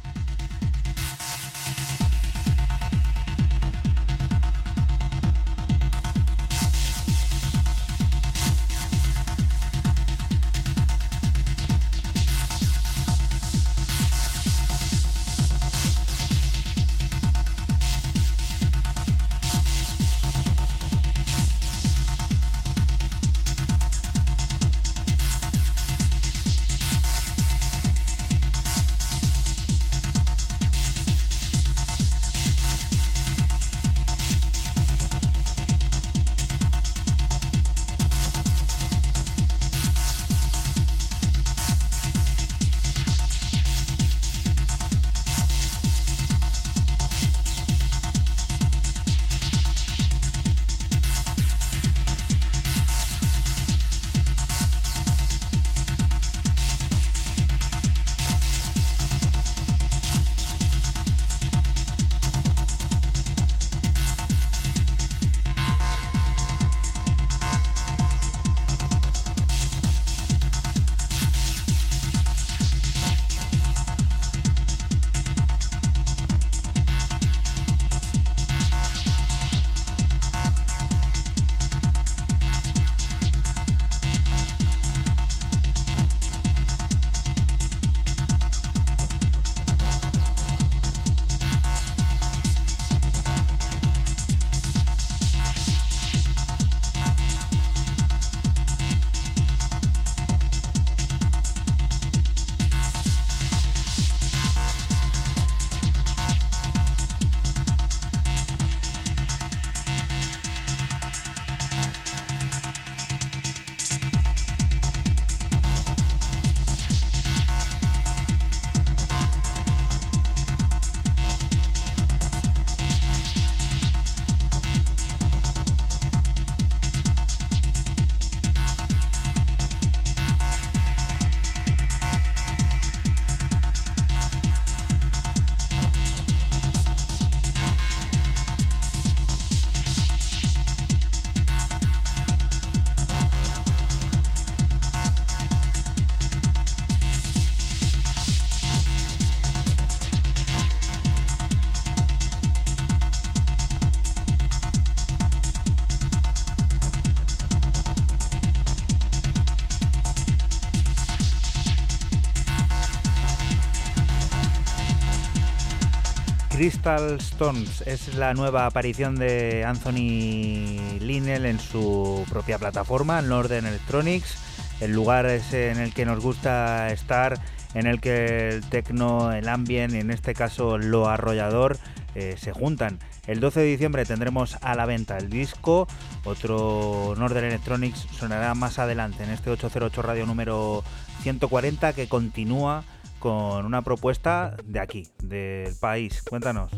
[166.67, 174.37] Crystal Stones es la nueva aparición de Anthony Linnell en su propia plataforma, Northern Electronics.
[174.81, 177.39] El lugar es en el que nos gusta estar,
[177.75, 181.79] en el que el techno, el ambient y en este caso lo arrollador
[182.17, 182.99] eh, se juntan.
[183.29, 185.87] El 12 de diciembre tendremos a la venta el disco,
[186.25, 190.83] otro Northern Electronics sonará más adelante en este 808 radio número
[191.23, 192.83] 140 que continúa
[193.19, 196.23] con una propuesta de aquí, del país.
[196.23, 196.73] Cuéntanos.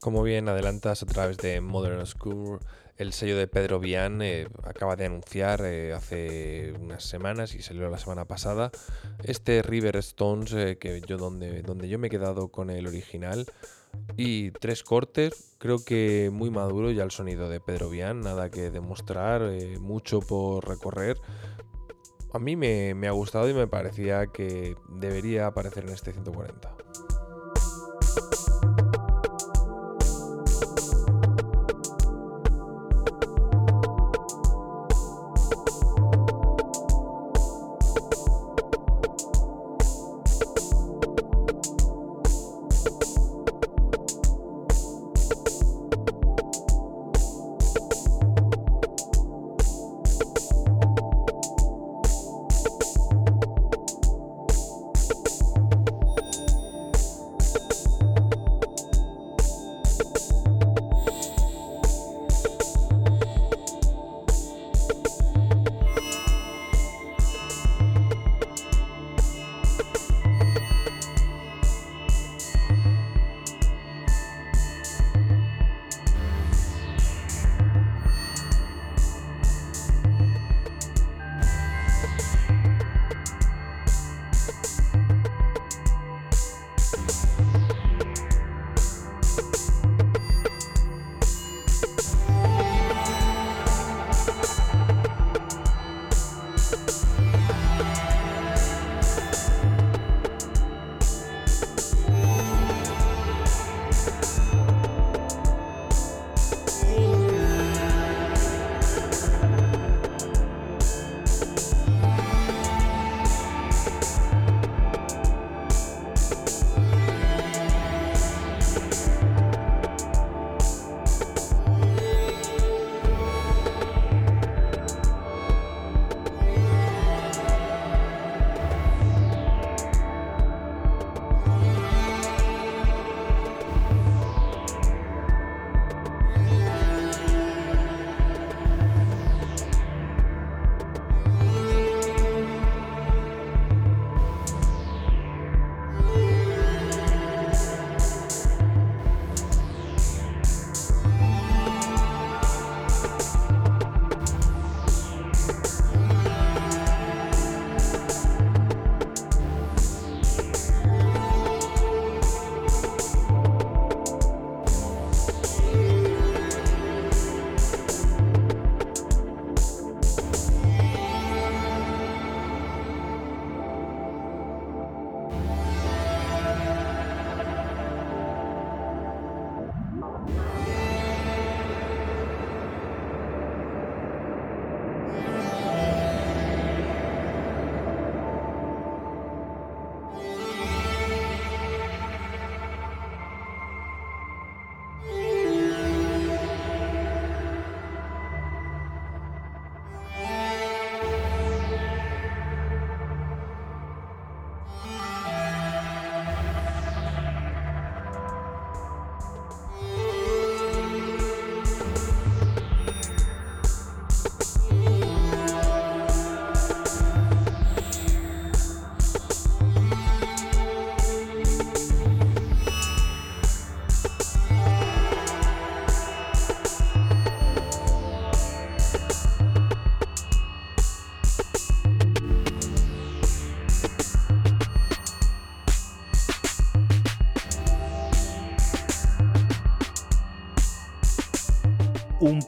[0.00, 2.60] Como bien adelantas a través de Modern School,
[2.98, 7.88] el sello de Pedro Vian eh, acaba de anunciar eh, hace unas semanas y salió
[7.88, 8.72] la semana pasada
[9.22, 13.46] este River Stones eh, que yo donde, donde yo me he quedado con el original
[14.16, 18.70] y tres cortes, creo que muy maduro ya el sonido de Pedro Vian, nada que
[18.70, 19.42] demostrar,
[19.80, 21.16] mucho por recorrer.
[22.32, 26.74] A mí me, ha gustado y me parecía que debería aparecer en este 140.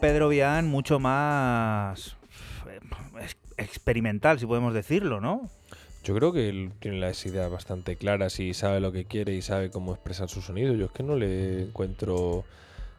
[0.01, 2.17] Pedro Vian mucho más
[2.69, 2.81] eh,
[3.23, 5.49] ex- experimental, si podemos decirlo, ¿no?
[6.03, 9.43] Yo creo que él tiene las ideas bastante claras y sabe lo que quiere y
[9.43, 10.73] sabe cómo expresar su sonido.
[10.75, 12.45] Yo es que no le encuentro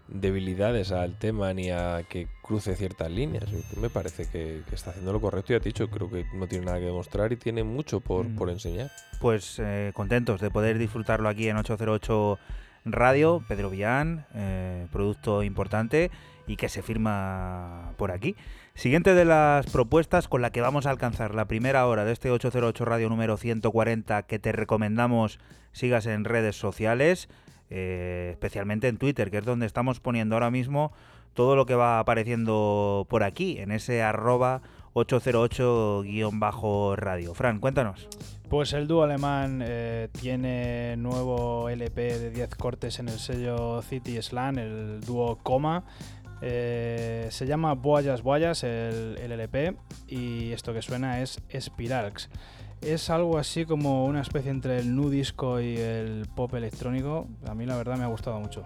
[0.07, 3.45] debilidades al tema ni a que cruce ciertas líneas.
[3.77, 6.65] Me parece que, que está haciendo lo correcto y ha dicho, creo que no tiene
[6.65, 8.35] nada que demostrar y tiene mucho por, Mm.
[8.35, 8.91] por enseñar.
[9.19, 12.37] Pues eh, contentos de poder disfrutarlo aquí en 808
[12.85, 16.11] Radio, Pedro Villán, eh, producto importante
[16.47, 18.35] y que se firma por aquí.
[18.73, 22.31] Siguiente de las propuestas con la que vamos a alcanzar la primera hora de este
[22.31, 25.39] 808 Radio número 140 que te recomendamos
[25.71, 27.29] sigas en redes sociales,
[27.69, 30.91] eh, especialmente en Twitter, que es donde estamos poniendo ahora mismo
[31.33, 34.61] todo lo que va apareciendo por aquí, en ese arroba
[34.93, 37.33] 808-radio.
[37.33, 38.07] Fran, cuéntanos.
[38.49, 44.21] Pues el dúo alemán eh, tiene nuevo LP de 10 cortes en el sello City
[44.21, 45.85] Slam, el dúo Coma.
[46.41, 49.77] Eh, se llama Boyas Boyas el, el LP
[50.07, 52.29] y esto que suena es Spiralx.
[52.81, 57.27] Es algo así como una especie entre el nu disco y el pop electrónico.
[57.47, 58.65] A mí la verdad me ha gustado mucho.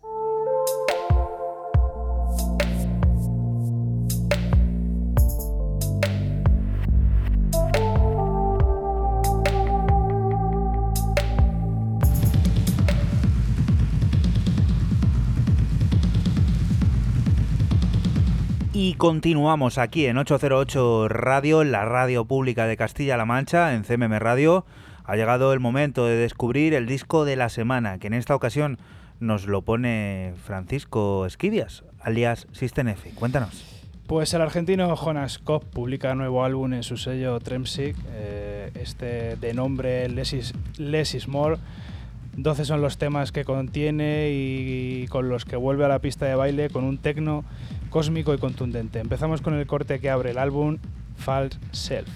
[18.83, 24.65] Y continuamos aquí en 808 Radio, la radio pública de Castilla-La Mancha, en CMM Radio.
[25.03, 28.79] Ha llegado el momento de descubrir el disco de la semana, que en esta ocasión
[29.19, 33.11] nos lo pone Francisco Esquivias, alias System F.
[33.11, 33.83] Cuéntanos.
[34.07, 39.53] Pues el argentino Jonas Kopp publica nuevo álbum en su sello Tremsic, eh, este de
[39.53, 41.57] nombre Less is, Less is More.
[42.35, 46.33] 12 son los temas que contiene y con los que vuelve a la pista de
[46.33, 47.43] baile con un tecno
[47.91, 48.99] cósmico y contundente.
[48.99, 50.79] Empezamos con el corte que abre el álbum,
[51.17, 52.09] False Self.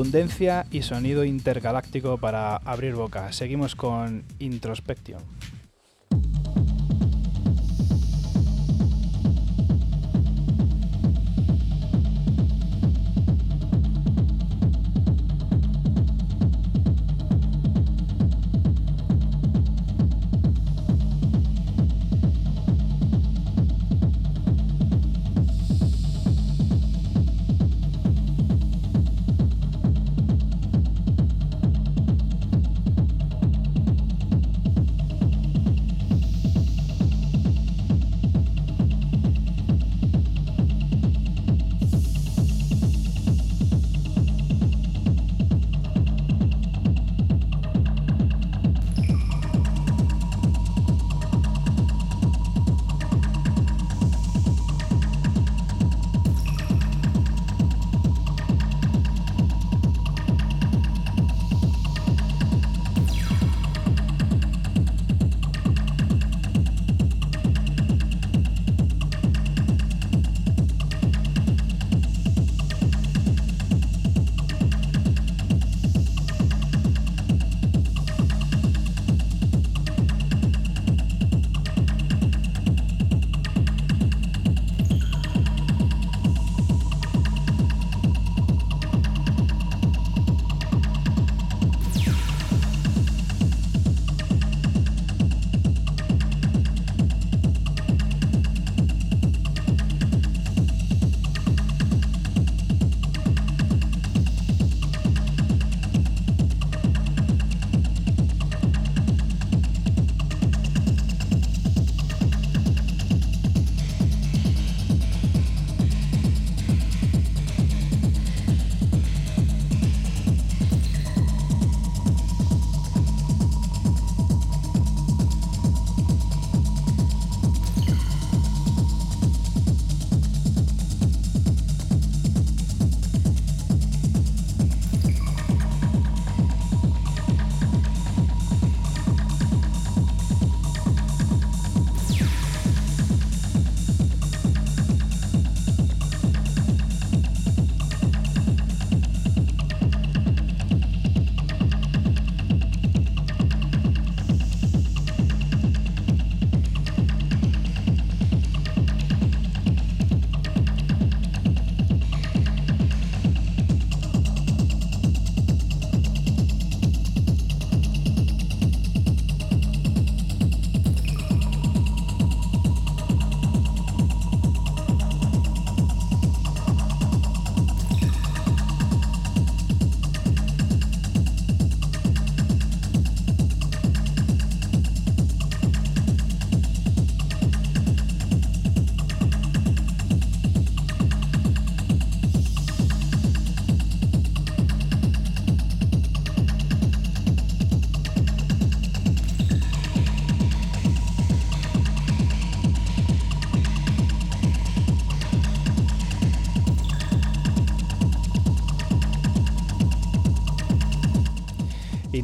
[0.00, 3.34] Contundencia y sonido intergaláctico para abrir boca.
[3.34, 5.20] Seguimos con Introspection.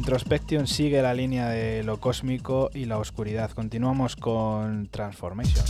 [0.07, 3.51] Introspection sigue la línea de lo cósmico y la oscuridad.
[3.51, 5.65] Continuamos con Transformation.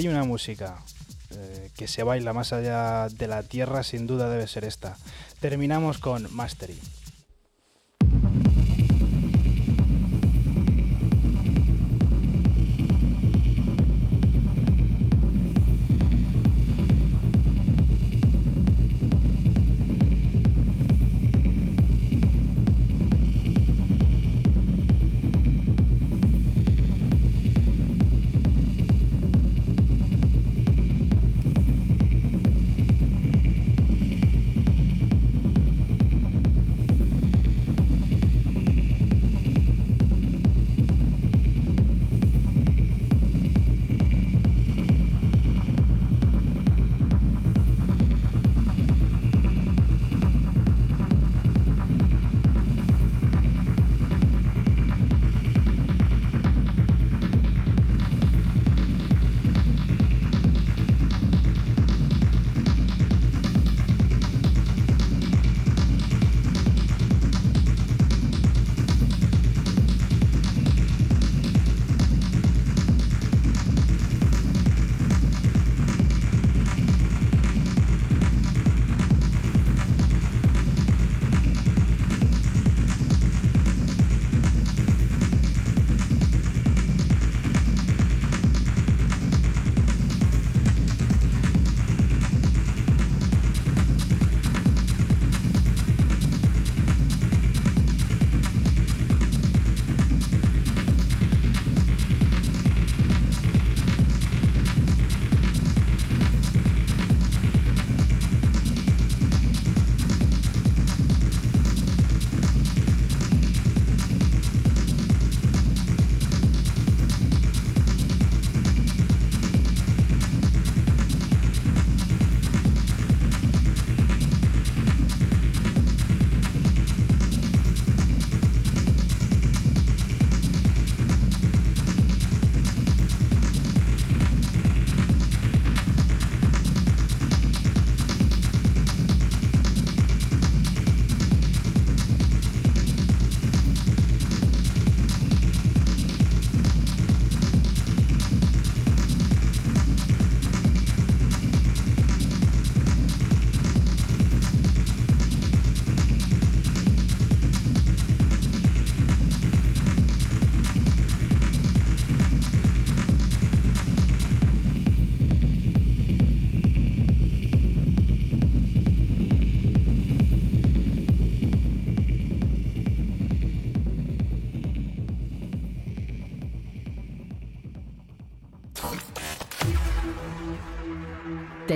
[0.00, 0.78] Hay una música
[1.30, 4.96] eh, que se baila más allá de la tierra, sin duda debe ser esta.
[5.40, 6.78] Terminamos con Mastery.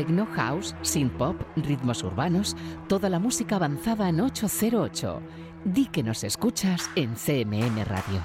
[0.05, 2.55] Techno, house, synth pop, ritmos urbanos,
[2.89, 5.23] toda la música avanzada en 808.
[5.65, 8.21] Di que nos escuchas en CMM Radio.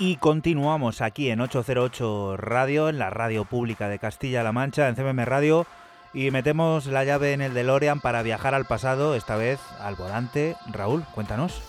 [0.00, 5.24] Y continuamos aquí en 808 Radio, en la radio pública de Castilla-La Mancha, en CMM
[5.26, 5.64] Radio,
[6.12, 10.56] y metemos la llave en el DeLorean para viajar al pasado, esta vez al volante.
[10.72, 11.62] Raúl, cuéntanos.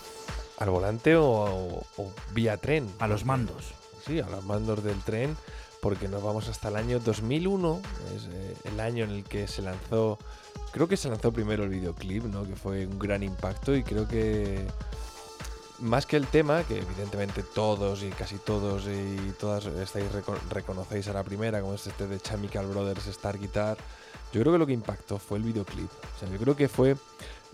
[0.58, 2.88] ¿Al volante o, o vía tren?
[2.98, 3.72] A los mandos.
[4.04, 5.36] Sí, a los mandos del tren,
[5.82, 7.80] porque nos vamos hasta el año 2001,
[8.14, 10.16] es eh, el año en el que se lanzó,
[10.70, 12.44] creo que se lanzó primero el videoclip, ¿no?
[12.44, 14.64] que fue un gran impacto y creo que
[15.80, 21.08] más que el tema, que evidentemente todos y casi todos y todas estáis reco- reconocéis
[21.08, 23.76] a la primera, como es este de Chemical Brothers Star Guitar,
[24.32, 25.90] yo creo que lo que impactó fue el videoclip.
[25.90, 26.96] O sea, yo creo que fue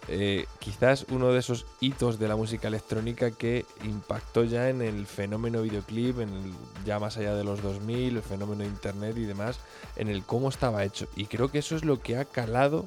[0.08, 5.06] eh, quizás uno de esos hitos de la música electrónica que impactó ya en el
[5.06, 6.54] fenómeno videoclip, en el-
[6.84, 9.58] ya más allá de los 2000, el fenómeno internet y demás,
[9.96, 11.06] en el cómo estaba hecho.
[11.16, 12.86] Y creo que eso es lo que ha calado,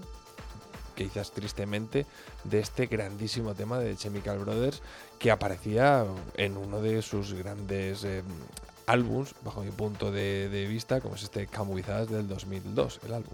[0.95, 2.05] quizás tristemente,
[2.43, 4.81] de este grandísimo tema de Chemical Brothers
[5.19, 8.23] que aparecía en uno de sus grandes eh,
[8.87, 12.99] álbums, bajo mi punto de, de vista, como es este Come With Us del 2002,
[13.05, 13.33] el álbum.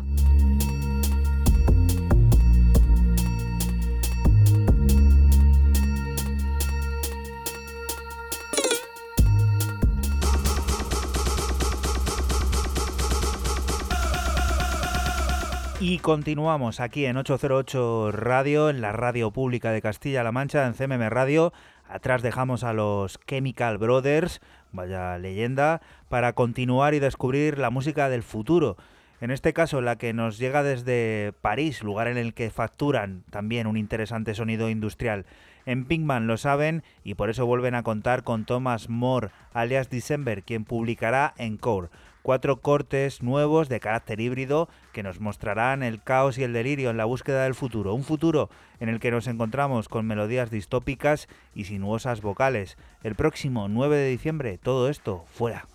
[16.01, 21.53] Continuamos aquí en 808 Radio, en la radio pública de Castilla-La Mancha, en CMM Radio.
[21.87, 24.41] Atrás dejamos a los Chemical Brothers,
[24.71, 28.77] vaya leyenda, para continuar y descubrir la música del futuro.
[29.19, 33.67] En este caso, la que nos llega desde París, lugar en el que facturan también
[33.67, 35.25] un interesante sonido industrial.
[35.67, 40.41] En Pinkman lo saben y por eso vuelven a contar con Thomas Moore, alias December,
[40.41, 41.89] quien publicará Encore
[42.21, 46.97] cuatro cortes nuevos de carácter híbrido que nos mostrarán el caos y el delirio en
[46.97, 47.93] la búsqueda del futuro.
[47.93, 48.49] Un futuro
[48.79, 52.77] en el que nos encontramos con melodías distópicas y sinuosas vocales.
[53.03, 55.65] El próximo 9 de diciembre, todo esto fuera.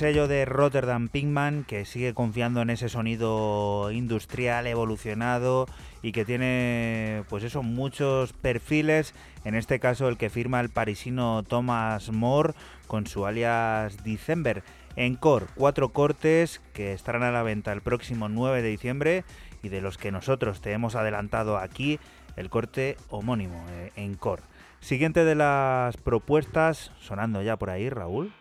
[0.00, 5.66] Sello de Rotterdam Pinkman que sigue confiando en ese sonido industrial evolucionado
[6.00, 9.14] y que tiene pues eso muchos perfiles,
[9.44, 12.54] en este caso el que firma el parisino Thomas Moore
[12.86, 14.62] con su alias December.
[14.96, 19.24] Encore, cuatro cortes que estarán a la venta el próximo 9 de diciembre
[19.62, 22.00] y de los que nosotros te hemos adelantado aquí
[22.36, 24.40] el corte homónimo, eh, Encore.
[24.80, 28.32] Siguiente de las propuestas, sonando ya por ahí, Raúl.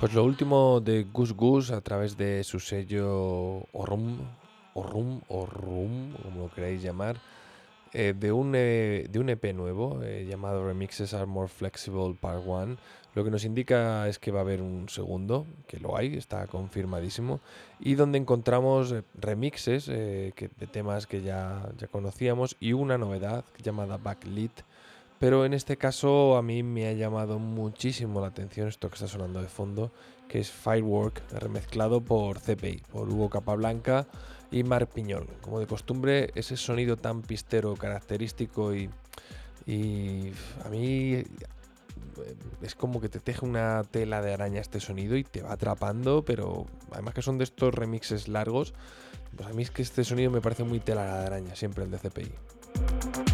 [0.00, 4.18] Pues lo último de Gus Gus a través de su sello Orum,
[4.74, 7.16] Orum, Orum, como lo queráis llamar,
[7.92, 12.42] eh, de, un, eh, de un EP nuevo eh, llamado Remixes Are More Flexible Part
[12.46, 12.76] 1.
[13.14, 16.46] Lo que nos indica es que va a haber un segundo, que lo hay, está
[16.46, 17.40] confirmadísimo,
[17.80, 22.96] y donde encontramos eh, remixes eh, que- de temas que ya, ya conocíamos y una
[22.96, 24.52] novedad llamada Backlit.
[25.20, 29.06] Pero en este caso a mí me ha llamado muchísimo la atención esto que está
[29.06, 29.92] sonando de fondo,
[30.26, 34.06] que es Firework, remezclado por CPI, por Hugo Capablanca
[34.50, 35.26] y Marc Piñol.
[35.42, 38.88] Como de costumbre, ese sonido tan pistero, característico y,
[39.66, 40.32] y
[40.64, 41.26] a mí eh,
[42.62, 46.24] es como que te teje una tela de araña este sonido y te va atrapando,
[46.24, 48.72] pero además que son de estos remixes largos,
[49.36, 51.90] pues a mí es que este sonido me parece muy tela de araña, siempre el
[51.90, 53.29] de CPI.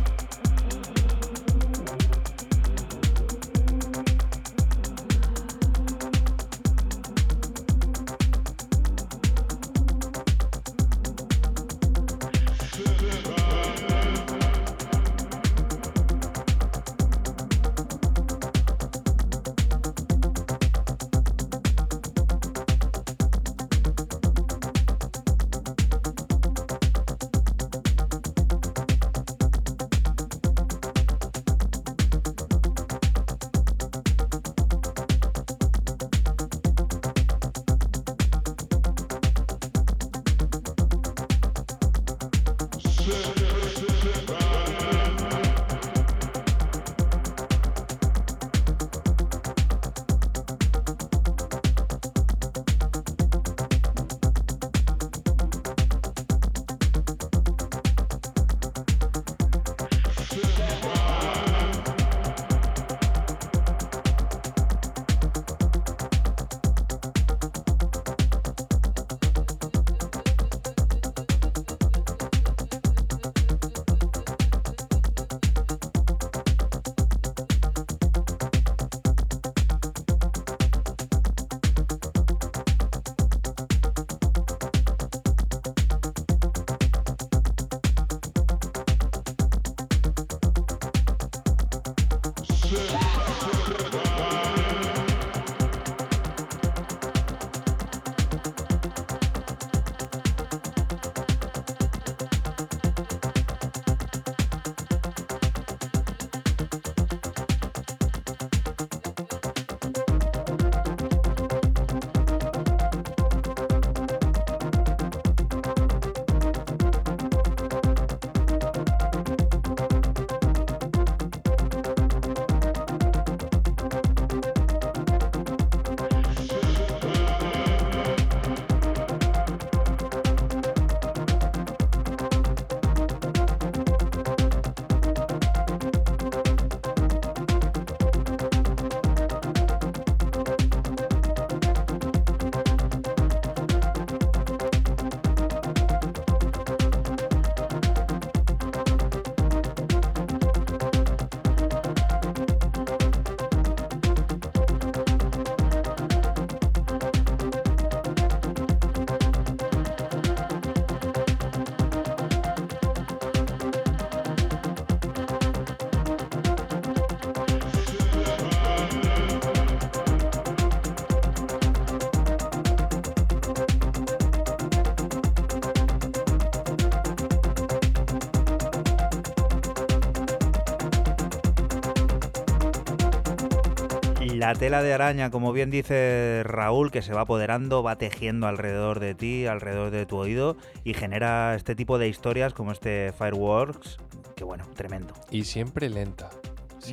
[184.47, 189.01] La tela de araña, como bien dice Raúl, que se va apoderando, va tejiendo alrededor
[189.01, 193.99] de ti, alrededor de tu oído y genera este tipo de historias como este Fireworks,
[194.37, 195.15] que bueno, tremendo.
[195.33, 196.31] Y siempre lenta.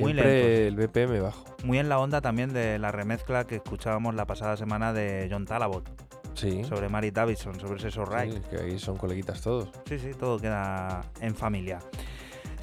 [0.00, 1.44] Muy Siempre el BPM bajo.
[1.62, 5.44] Muy en la onda también de la remezcla que escuchábamos la pasada semana de John
[5.44, 5.88] Talabot
[6.34, 6.64] Sí.
[6.64, 8.32] sobre Mary Davidson, sobre ese So Right.
[8.32, 9.68] sí, que ahí son coleguitas todos.
[9.88, 11.78] Sí, sí, todo queda en familia.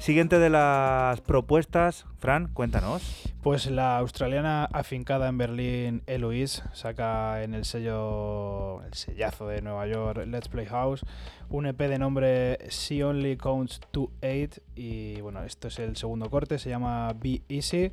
[0.02, 3.30] Siguiente de las propuestas, Fran, cuéntanos.
[3.40, 9.86] Pues la australiana afincada en Berlín, Eloise, saca en el sello, el sellazo de Nueva
[9.86, 11.06] York, Let's Play House,
[11.50, 14.58] un EP de nombre She Only Counts to Eight.
[14.74, 17.92] Y bueno, esto es el segundo corte, se llama Be Easy.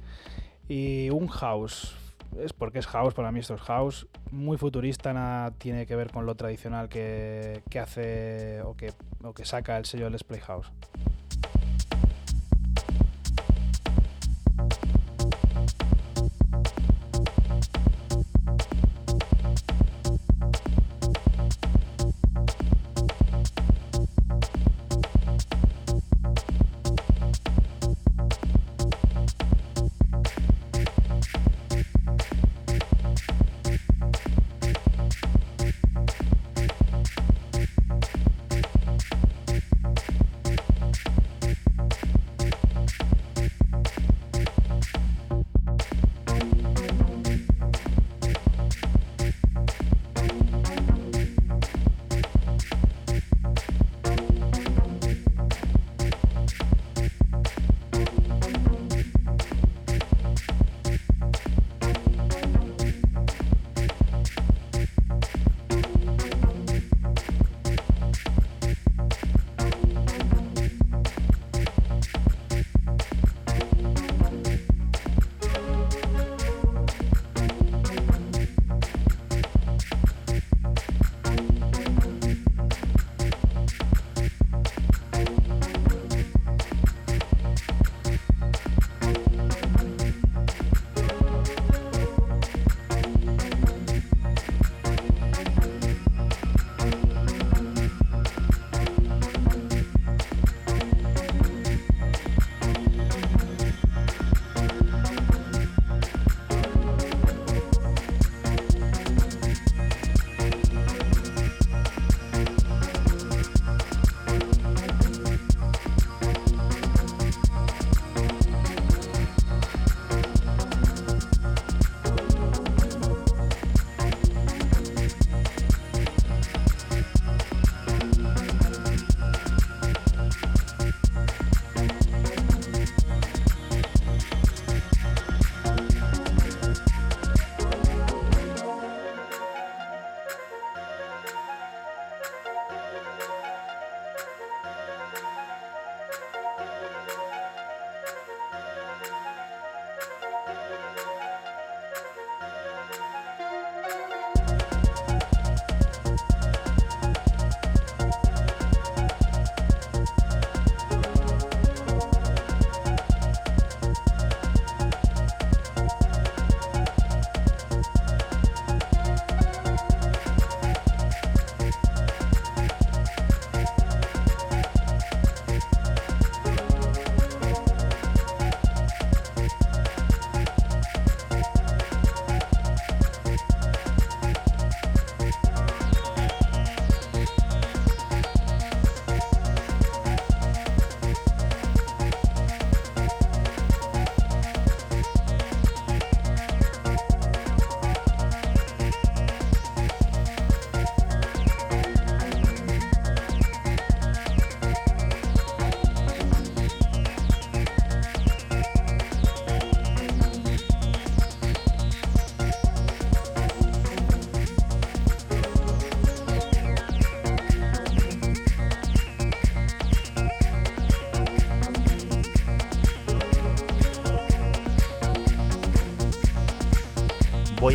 [0.67, 1.95] Y un house,
[2.39, 6.09] es porque es house, para mí esto es house, muy futurista, nada tiene que ver
[6.09, 10.39] con lo tradicional que, que hace o que, o que saca el sello Let's Play
[10.39, 10.71] House.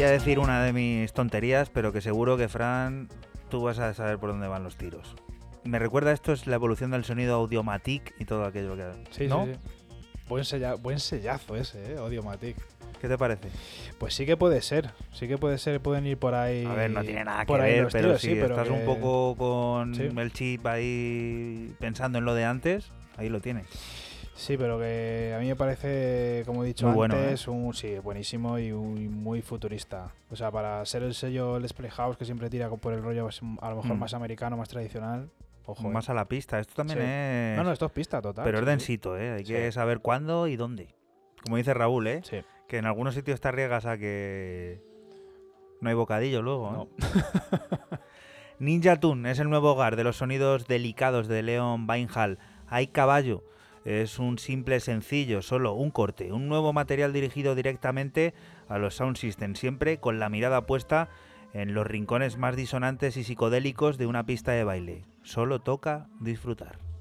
[0.05, 3.09] A decir una de mis tonterías, pero que seguro que Fran,
[3.49, 5.15] tú vas a saber por dónde van los tiros.
[5.65, 8.85] Me recuerda esto es la evolución del sonido Audiomatic y todo aquello que...
[9.11, 9.47] Sí, ¿no?
[9.47, 9.59] sí, sí.
[10.29, 11.97] Buen, sella- buen sellazo ese, ¿eh?
[11.99, 12.57] Audiomatic.
[13.01, 13.49] ¿Qué te parece?
[13.99, 14.91] Pues sí que puede ser.
[15.13, 16.65] Sí que puede ser, pueden ir por ahí.
[16.65, 18.85] A ver, no tiene nada que por ver, pero tiros, si sí, pero estás un
[18.87, 20.09] poco con Sí.
[20.17, 23.67] el chip ahí pensando en lo de antes, ahí lo tienes.
[24.35, 27.23] Sí, pero que a mí me parece, como he dicho Muy bueno, ¿eh?
[27.25, 30.13] antes, un, sí, buenísimo y un- muy futurista.
[30.31, 33.41] O sea, para ser el sello Les Playhouse que siempre tira por el rollo pues,
[33.61, 33.99] a lo mejor Mm.
[34.01, 35.31] más americano, más tradicional.
[35.67, 35.89] Ojo.
[35.89, 36.13] Más eh.
[36.13, 36.59] a la pista.
[36.59, 37.05] Esto también Sí.
[37.07, 37.57] es...
[37.57, 38.45] No, no, esto es pista total.
[38.45, 39.33] pero es densito, ¿eh?
[39.35, 40.89] Hay que saber cuándo y dónde.
[41.43, 42.21] Como dice Raúl, ¿eh?
[42.25, 42.43] Sí.
[42.67, 44.83] Que en algunos sitios te arriesgas a que
[45.81, 46.89] no hay bocadillo luego.
[46.99, 47.03] ¿eh?
[47.03, 47.99] No.
[48.59, 52.39] Ninja Tune es el nuevo hogar de los sonidos delicados de Leon Weinhall.
[52.67, 53.43] Hay caballo.
[53.85, 58.33] Es un simple sencillo, solo un corte, un nuevo material dirigido directamente
[58.69, 61.11] a los sound systems, siempre con la mirada puesta
[61.53, 65.05] en los rincones más disonantes y psicodélicos de una pista de baile.
[65.23, 66.94] Solo toca disfrutar.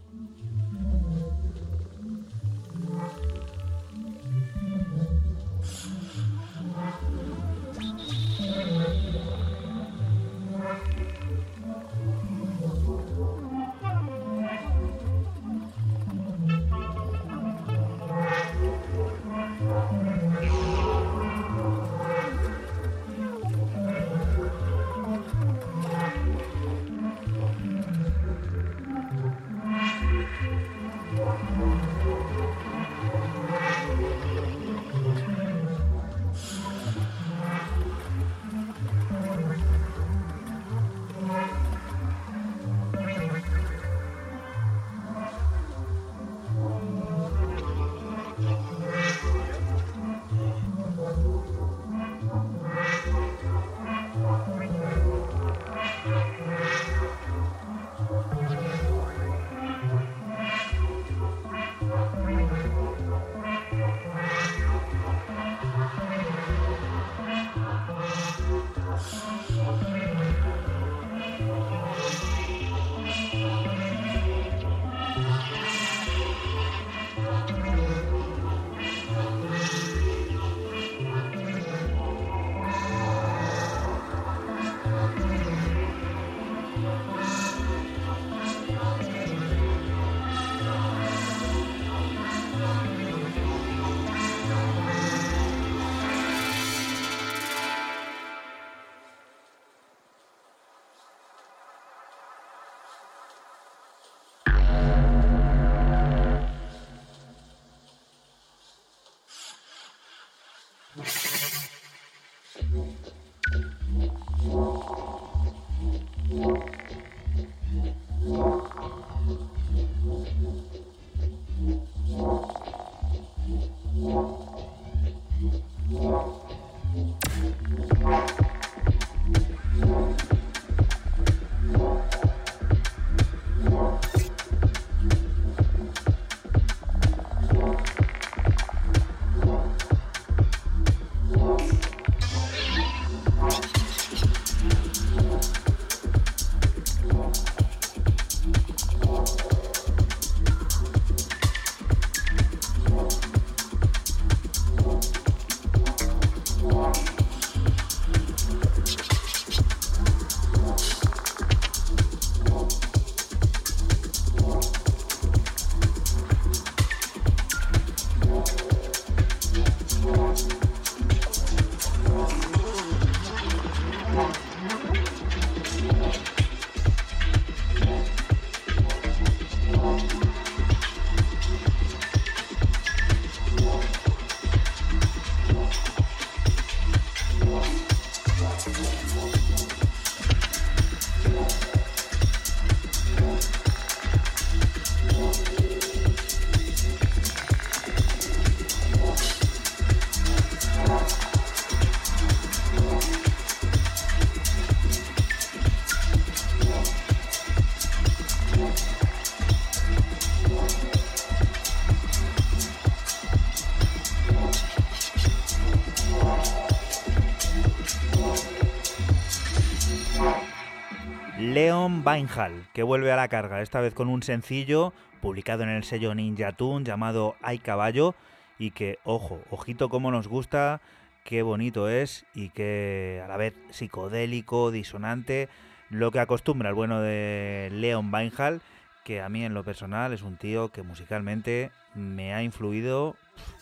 [222.05, 226.13] Weinhall, que vuelve a la carga, esta vez con un sencillo publicado en el sello
[226.13, 228.13] Ninja Tune llamado Hay Caballo
[228.59, 230.81] y que, ojo, ojito como nos gusta
[231.23, 235.47] qué bonito es y qué a la vez psicodélico, disonante,
[235.89, 238.61] lo que acostumbra el bueno de Leon Weinhall,
[239.05, 243.15] que a mí en lo personal es un tío que musicalmente me ha influido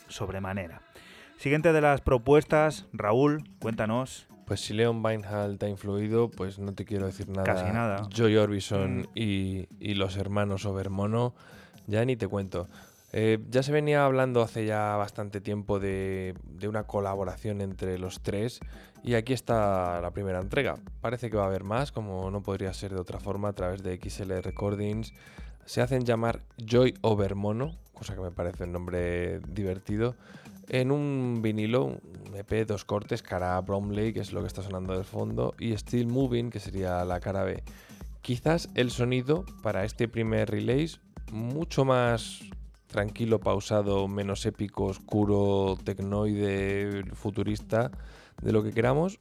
[0.08, 0.82] sobremanera.
[1.38, 4.31] Siguiente de las propuestas, Raúl, cuéntanos.
[4.52, 7.46] Pues si Leon Weinhall te ha influido, pues no te quiero decir nada.
[7.46, 8.06] Casi nada.
[8.10, 9.06] Joy Orbison Mm.
[9.16, 11.34] y, y los hermanos Overmono,
[11.88, 12.68] ya ni te cuento.
[13.14, 18.20] Eh, ya se venía hablando hace ya bastante tiempo de, de una colaboración entre los
[18.20, 18.60] tres
[19.06, 20.80] y aquí está la primera entrega.
[21.00, 23.82] Parece que va a haber más, como no podría ser de otra forma, a través
[23.84, 25.14] de XL Recordings.
[25.64, 30.16] Se hacen llamar Joy Overmono, cosa que me parece un nombre divertido,
[30.74, 32.00] en un vinilo, un
[32.34, 35.76] EP, dos cortes, cara A Bromley, que es lo que está sonando de fondo, y
[35.78, 37.62] Still Moving, que sería la cara B.
[38.22, 41.00] Quizás el sonido para este primer release
[41.32, 42.40] mucho más
[42.88, 47.92] tranquilo, pausado, menos épico, oscuro, tecnoide, futurista,
[48.42, 49.20] de lo que queramos,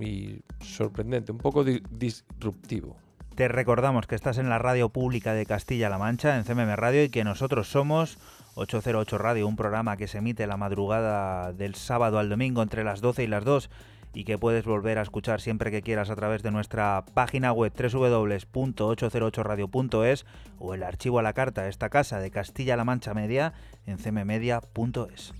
[0.00, 2.96] y sorprendente, un poco di- disruptivo.
[3.34, 7.08] Te recordamos que estás en la radio pública de Castilla-La Mancha, en CMM Radio, y
[7.08, 8.18] que nosotros somos
[8.54, 13.00] 808 Radio, un programa que se emite la madrugada del sábado al domingo entre las
[13.00, 13.70] 12 y las 2
[14.14, 17.72] y que puedes volver a escuchar siempre que quieras a través de nuestra página web
[17.72, 20.26] www.808radio.es
[20.58, 23.54] o el archivo a la carta de esta casa de Castilla-La Mancha Media
[23.86, 25.32] en cmmedia.es.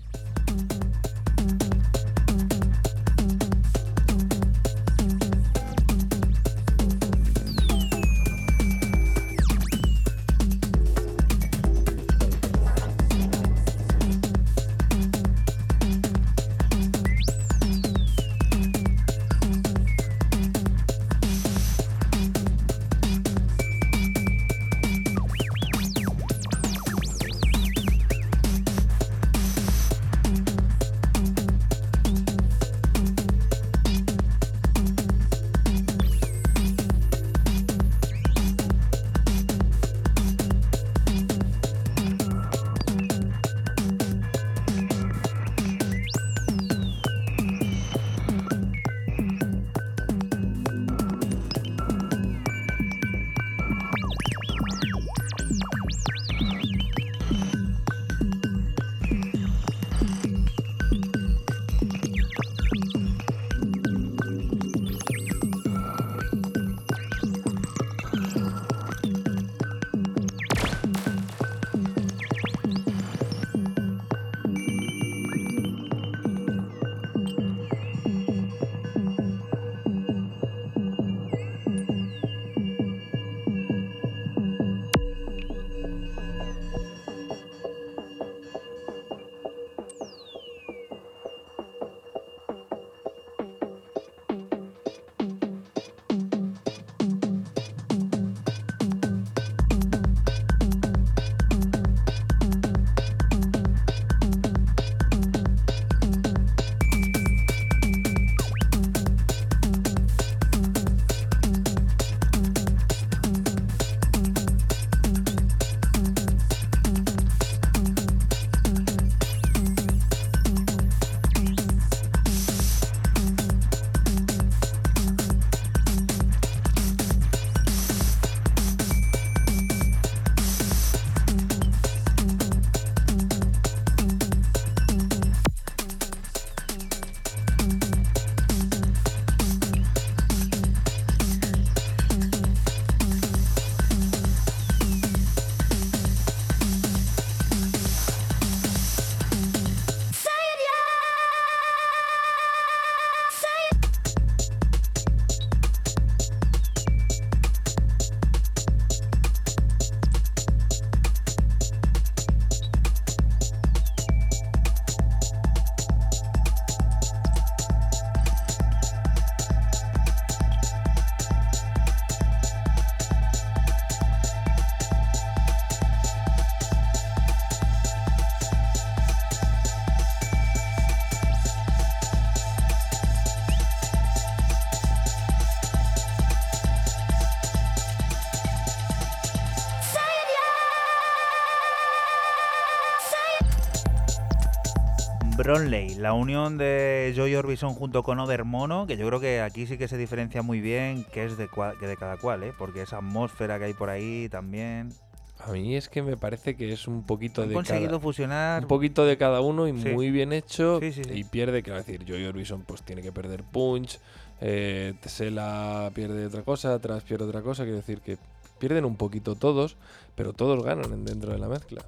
[195.57, 199.77] Bronley, la unión de Joy Orbison junto con Overmono, que yo creo que aquí sí
[199.77, 202.53] que se diferencia muy bien que es de, cua- que de cada cual, ¿eh?
[202.57, 204.89] porque esa atmósfera que hay por ahí también.
[205.37, 208.61] A mí es que me parece que es un poquito Han de conseguido cada, fusionar.
[208.63, 209.89] un poquito de cada uno y Sí.
[209.89, 211.11] muy bien hecho Sí, sí, sí.
[211.13, 213.99] y pierde, quiero decir, Joy Orbison pues tiene que perder punch,
[214.41, 218.17] eh, Tesela pierde otra cosa, atrás pierde otra cosa, quiero decir que
[218.57, 219.77] pierden un poquito todos,
[220.15, 221.83] pero todos ganan en- dentro de la mezcla.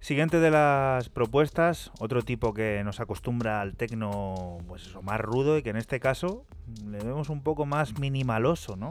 [0.00, 5.58] Siguiente de las propuestas, otro tipo que nos acostumbra al tecno, pues eso, más rudo
[5.58, 6.44] y que en este caso
[6.86, 8.90] le vemos un poco más minimaloso, ¿no?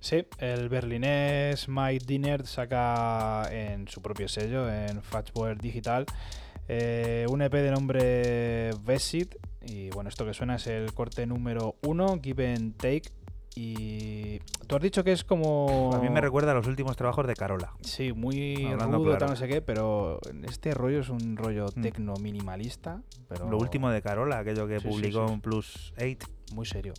[0.00, 6.06] Sí, el berlinés Mike Dinner saca en su propio sello, en Fatware Digital,
[6.68, 9.36] eh, un EP de nombre Vesit.
[9.66, 13.10] Y bueno, esto que suena es el corte número 1, Give and Take.
[13.56, 15.90] Y tú has dicho que es como.
[15.92, 17.72] A mí me recuerda a los últimos trabajos de Carola.
[17.82, 19.18] Sí, muy Hablando rudo, claro.
[19.18, 21.82] tal, no sé qué, pero este rollo es un rollo Mm.
[21.82, 25.34] tecno minimalista, pero Lo último de Carola, aquello que Sí, sí, publicó sí.
[25.34, 26.26] en Plus 8.
[26.54, 26.94] muy serio.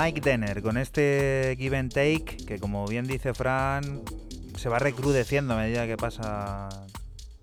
[0.00, 4.00] Mike Denner con este give and take que como bien dice Fran
[4.56, 6.70] se va recrudeciendo a medida que pasa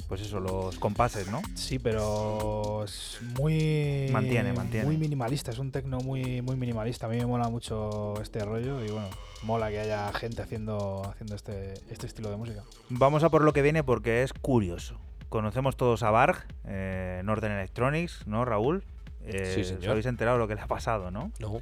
[0.07, 1.41] pues eso los compases, ¿no?
[1.53, 4.07] Sí, pero es muy.
[4.09, 4.85] Mantiene, mantiene.
[4.85, 7.07] Muy minimalista, es un tecno muy, muy minimalista.
[7.07, 9.09] A mí me mola mucho este rollo y bueno,
[9.43, 12.63] mola que haya gente haciendo, haciendo este, este estilo de música.
[12.87, 14.97] Vamos a por lo que viene porque es curioso.
[15.27, 18.83] Conocemos todos a Barg, eh, Northern Electronics, ¿no, Raúl?
[19.25, 19.81] Eh, Sí, señor.
[19.81, 21.33] Os habéis enterado de lo que le ha pasado, ¿no?
[21.39, 21.59] No.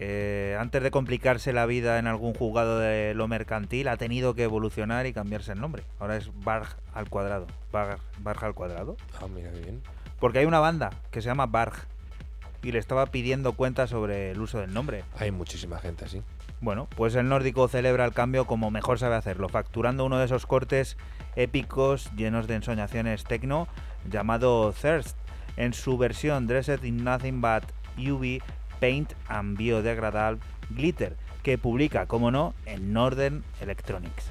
[0.00, 4.44] Eh, antes de complicarse la vida en algún juzgado de lo mercantil, ha tenido que
[4.44, 5.82] evolucionar y cambiarse el nombre.
[5.98, 7.48] Ahora es Barg al cuadrado.
[7.72, 8.96] Barg, Barg al cuadrado.
[9.20, 9.82] Ah, mira qué bien.
[10.20, 11.72] Porque hay una banda que se llama Barg
[12.62, 15.02] y le estaba pidiendo cuentas sobre el uso del nombre.
[15.18, 16.22] Hay muchísima gente así.
[16.60, 20.46] Bueno, pues el nórdico celebra el cambio como mejor sabe hacerlo, facturando uno de esos
[20.46, 20.96] cortes
[21.34, 23.66] épicos llenos de ensoñaciones techno
[24.08, 25.16] llamado Thirst,
[25.56, 27.64] en su versión Dressed in Nothing But
[27.98, 28.40] UV
[28.80, 30.40] Paint and Biodegradable
[30.70, 34.30] Glitter, que publica, como no, en Northern Electronics.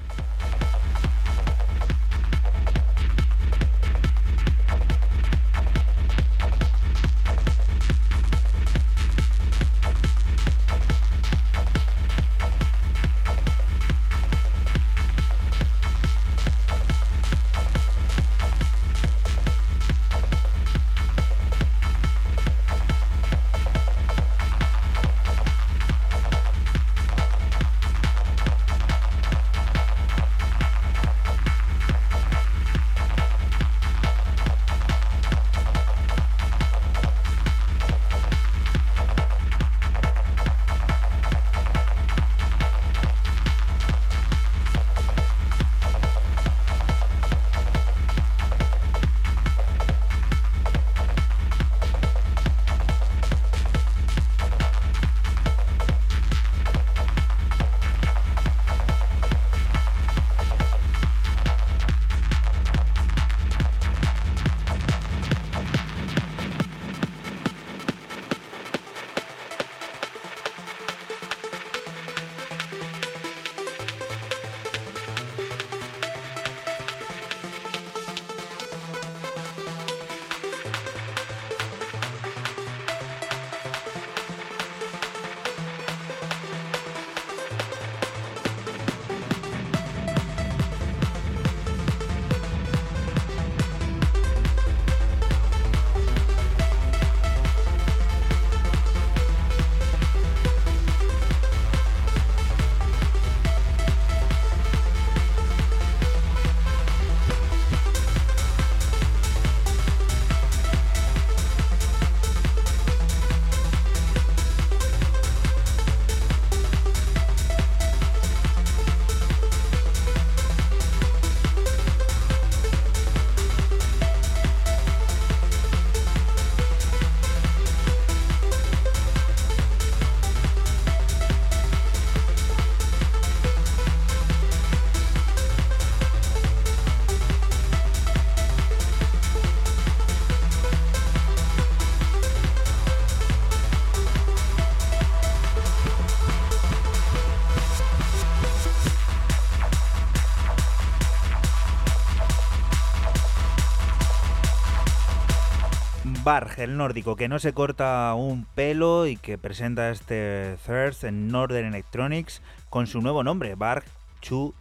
[156.28, 161.28] Barg, el nórdico, que no se corta un pelo y que presenta este Thirst en
[161.28, 163.82] Northern Electronics con su nuevo nombre, Barg
[164.20, 164.52] Chu.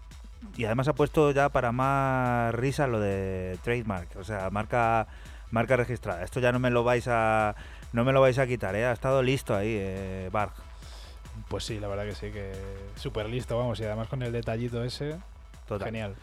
[0.55, 5.07] Y además ha puesto ya para más risa lo de trademark, o sea, marca
[5.51, 6.23] marca registrada.
[6.23, 7.53] Esto ya no me lo vais a
[7.91, 8.85] no me lo vais a quitar, ¿eh?
[8.85, 10.53] ha estado listo ahí, eh, Barg.
[11.49, 12.53] Pues sí, la verdad que sí, que
[12.95, 15.17] súper listo, vamos, y además con el detallito ese,
[15.67, 15.89] Total.
[15.89, 16.15] genial.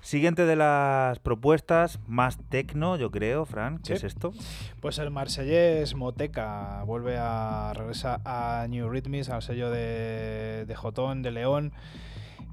[0.00, 3.78] Siguiente de las propuestas, más tecno, yo creo, Fran.
[3.78, 3.92] ¿Qué Sí.
[3.94, 4.32] es esto?
[4.80, 11.22] Pues el marsellés Moteca vuelve a regresa a New Rhythms, al sello de, de Jotón,
[11.22, 11.72] de León,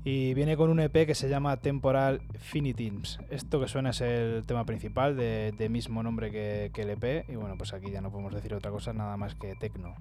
[0.03, 3.19] y viene con un EP que se llama Temporal Finitins.
[3.29, 7.29] Esto que suena es el tema principal de, de mismo nombre que, que el EP,
[7.29, 9.95] y bueno, pues aquí ya no podemos decir otra cosa nada más que tecno.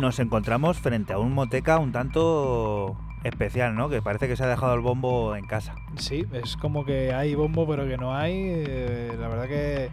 [0.00, 3.88] Nos encontramos frente a un moteca un tanto especial, ¿no?
[3.88, 5.74] Que parece que se ha dejado el bombo en casa.
[5.96, 8.32] Sí, es como que hay bombo pero que no hay.
[8.34, 9.90] eh, la verdad que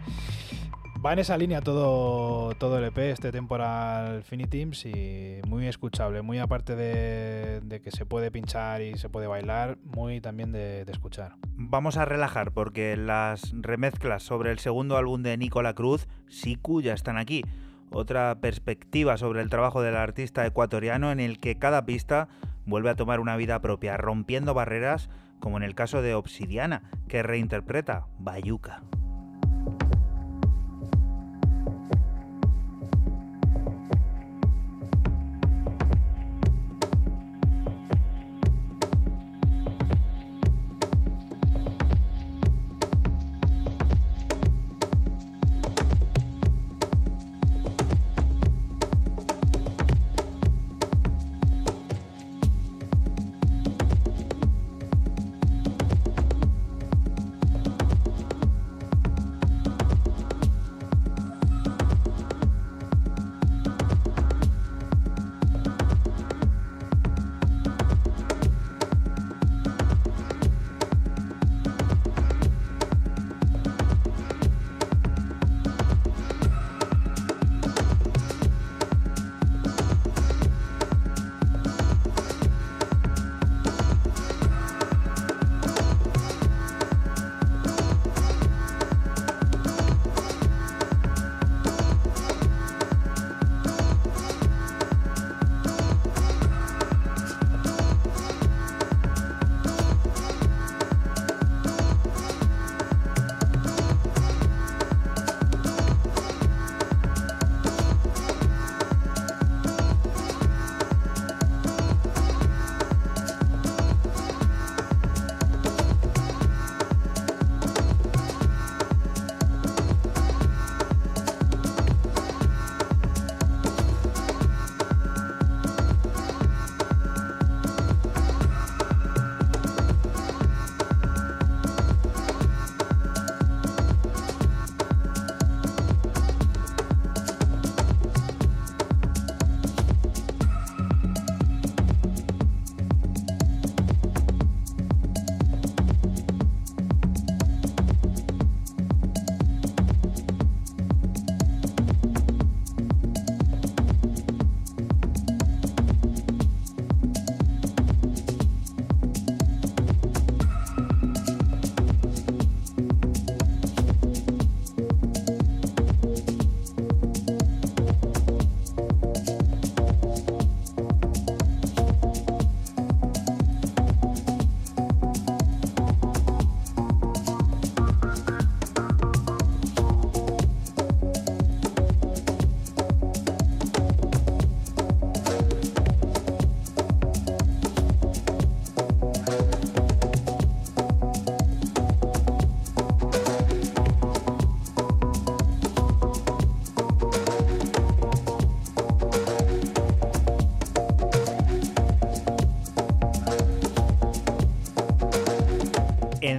[1.04, 6.38] va en esa línea todo, todo el EP, este temporal Finiteams, y muy escuchable, muy
[6.38, 10.92] aparte de, de que se puede pinchar y se puede bailar, muy también de, de
[10.92, 11.36] escuchar.
[11.54, 16.94] Vamos a relajar porque las remezclas sobre el segundo álbum de Nicola Cruz, Siku, ya
[16.94, 17.44] están aquí.
[17.90, 22.28] Otra perspectiva sobre el trabajo del artista ecuatoriano en el que cada pista
[22.66, 25.08] vuelve a tomar una vida propia, rompiendo barreras,
[25.40, 28.82] como en el caso de Obsidiana, que reinterpreta Bayuca.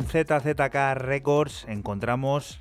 [0.10, 2.60] ZZK Records encontramos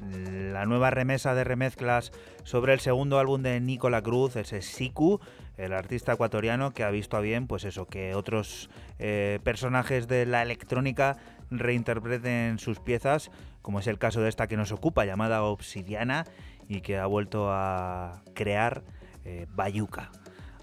[0.53, 2.13] la nueva remesa de remezclas
[2.45, 5.19] sobre el segundo álbum de Nicola Cruz, ese Siku,
[5.57, 8.69] el artista ecuatoriano que ha visto a bien, pues eso, que otros
[8.99, 11.17] eh, personajes de la electrónica
[11.51, 13.31] reinterpreten sus piezas,
[13.63, 16.27] como es el caso de esta que nos ocupa, llamada Obsidiana,
[16.69, 18.83] y que ha vuelto a crear
[19.25, 20.11] eh, Bayuca.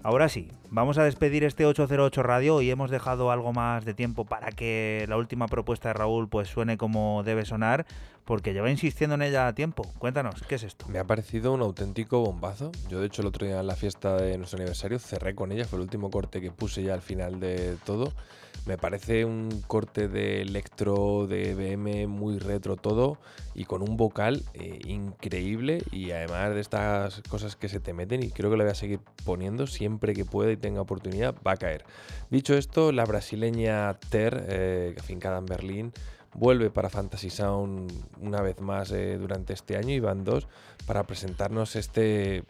[0.06, 4.24] Ahora sí, vamos a despedir este 808 Radio y hemos dejado algo más de tiempo
[4.24, 7.86] para que la última propuesta de Raúl pues suene como debe sonar,
[8.24, 9.84] porque lleva insistiendo en ella a tiempo.
[9.98, 10.86] Cuéntanos, ¿qué es esto?
[10.86, 12.70] Me ha parecido un auténtico bombazo.
[12.88, 15.64] Yo, de hecho, el otro día en la fiesta de nuestro aniversario cerré con ella.
[15.64, 18.12] Fue el último corte que puse ya al final de todo.
[18.66, 23.16] Me parece un corte de electro, de BM muy retro todo
[23.54, 28.24] y con un vocal eh, increíble y además de estas cosas que se te meten
[28.24, 31.52] y creo que lo voy a seguir poniendo siempre que pueda y tenga oportunidad va
[31.52, 31.84] a caer.
[32.28, 35.92] Dicho esto, la brasileña Ter, eh, afincada en Berlín,
[36.34, 40.48] vuelve para Fantasy Sound una vez más eh, durante este año y van dos
[40.86, 42.42] para presentarnos este,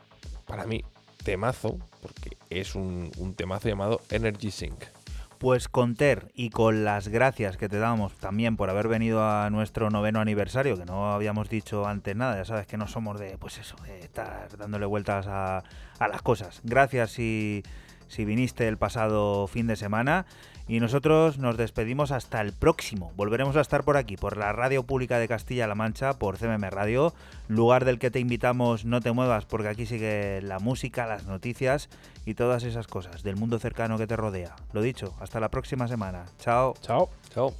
[0.47, 0.82] para mí,
[1.24, 4.95] temazo, porque es un, un temazo llamado Energy Sync.
[5.38, 9.50] Pues con Ter y con las gracias que te damos también por haber venido a
[9.50, 13.36] nuestro noveno aniversario, que no habíamos dicho antes nada, ya sabes que no somos de,
[13.36, 15.62] pues eso, de estar dándole vueltas a,
[15.98, 16.62] a las cosas.
[16.64, 17.62] Gracias si,
[18.08, 20.24] si viniste el pasado fin de semana
[20.68, 23.12] y nosotros nos despedimos hasta el próximo.
[23.16, 27.14] Volveremos a estar por aquí, por la Radio Pública de Castilla-La Mancha, por CMM Radio,
[27.48, 31.88] lugar del que te invitamos no te muevas porque aquí sigue la música, las noticias
[32.24, 34.56] y todas esas cosas del mundo cercano que te rodea.
[34.72, 36.24] Lo dicho, hasta la próxima semana.
[36.38, 36.74] Chao.
[36.80, 37.10] Chao.
[37.32, 37.55] Chao.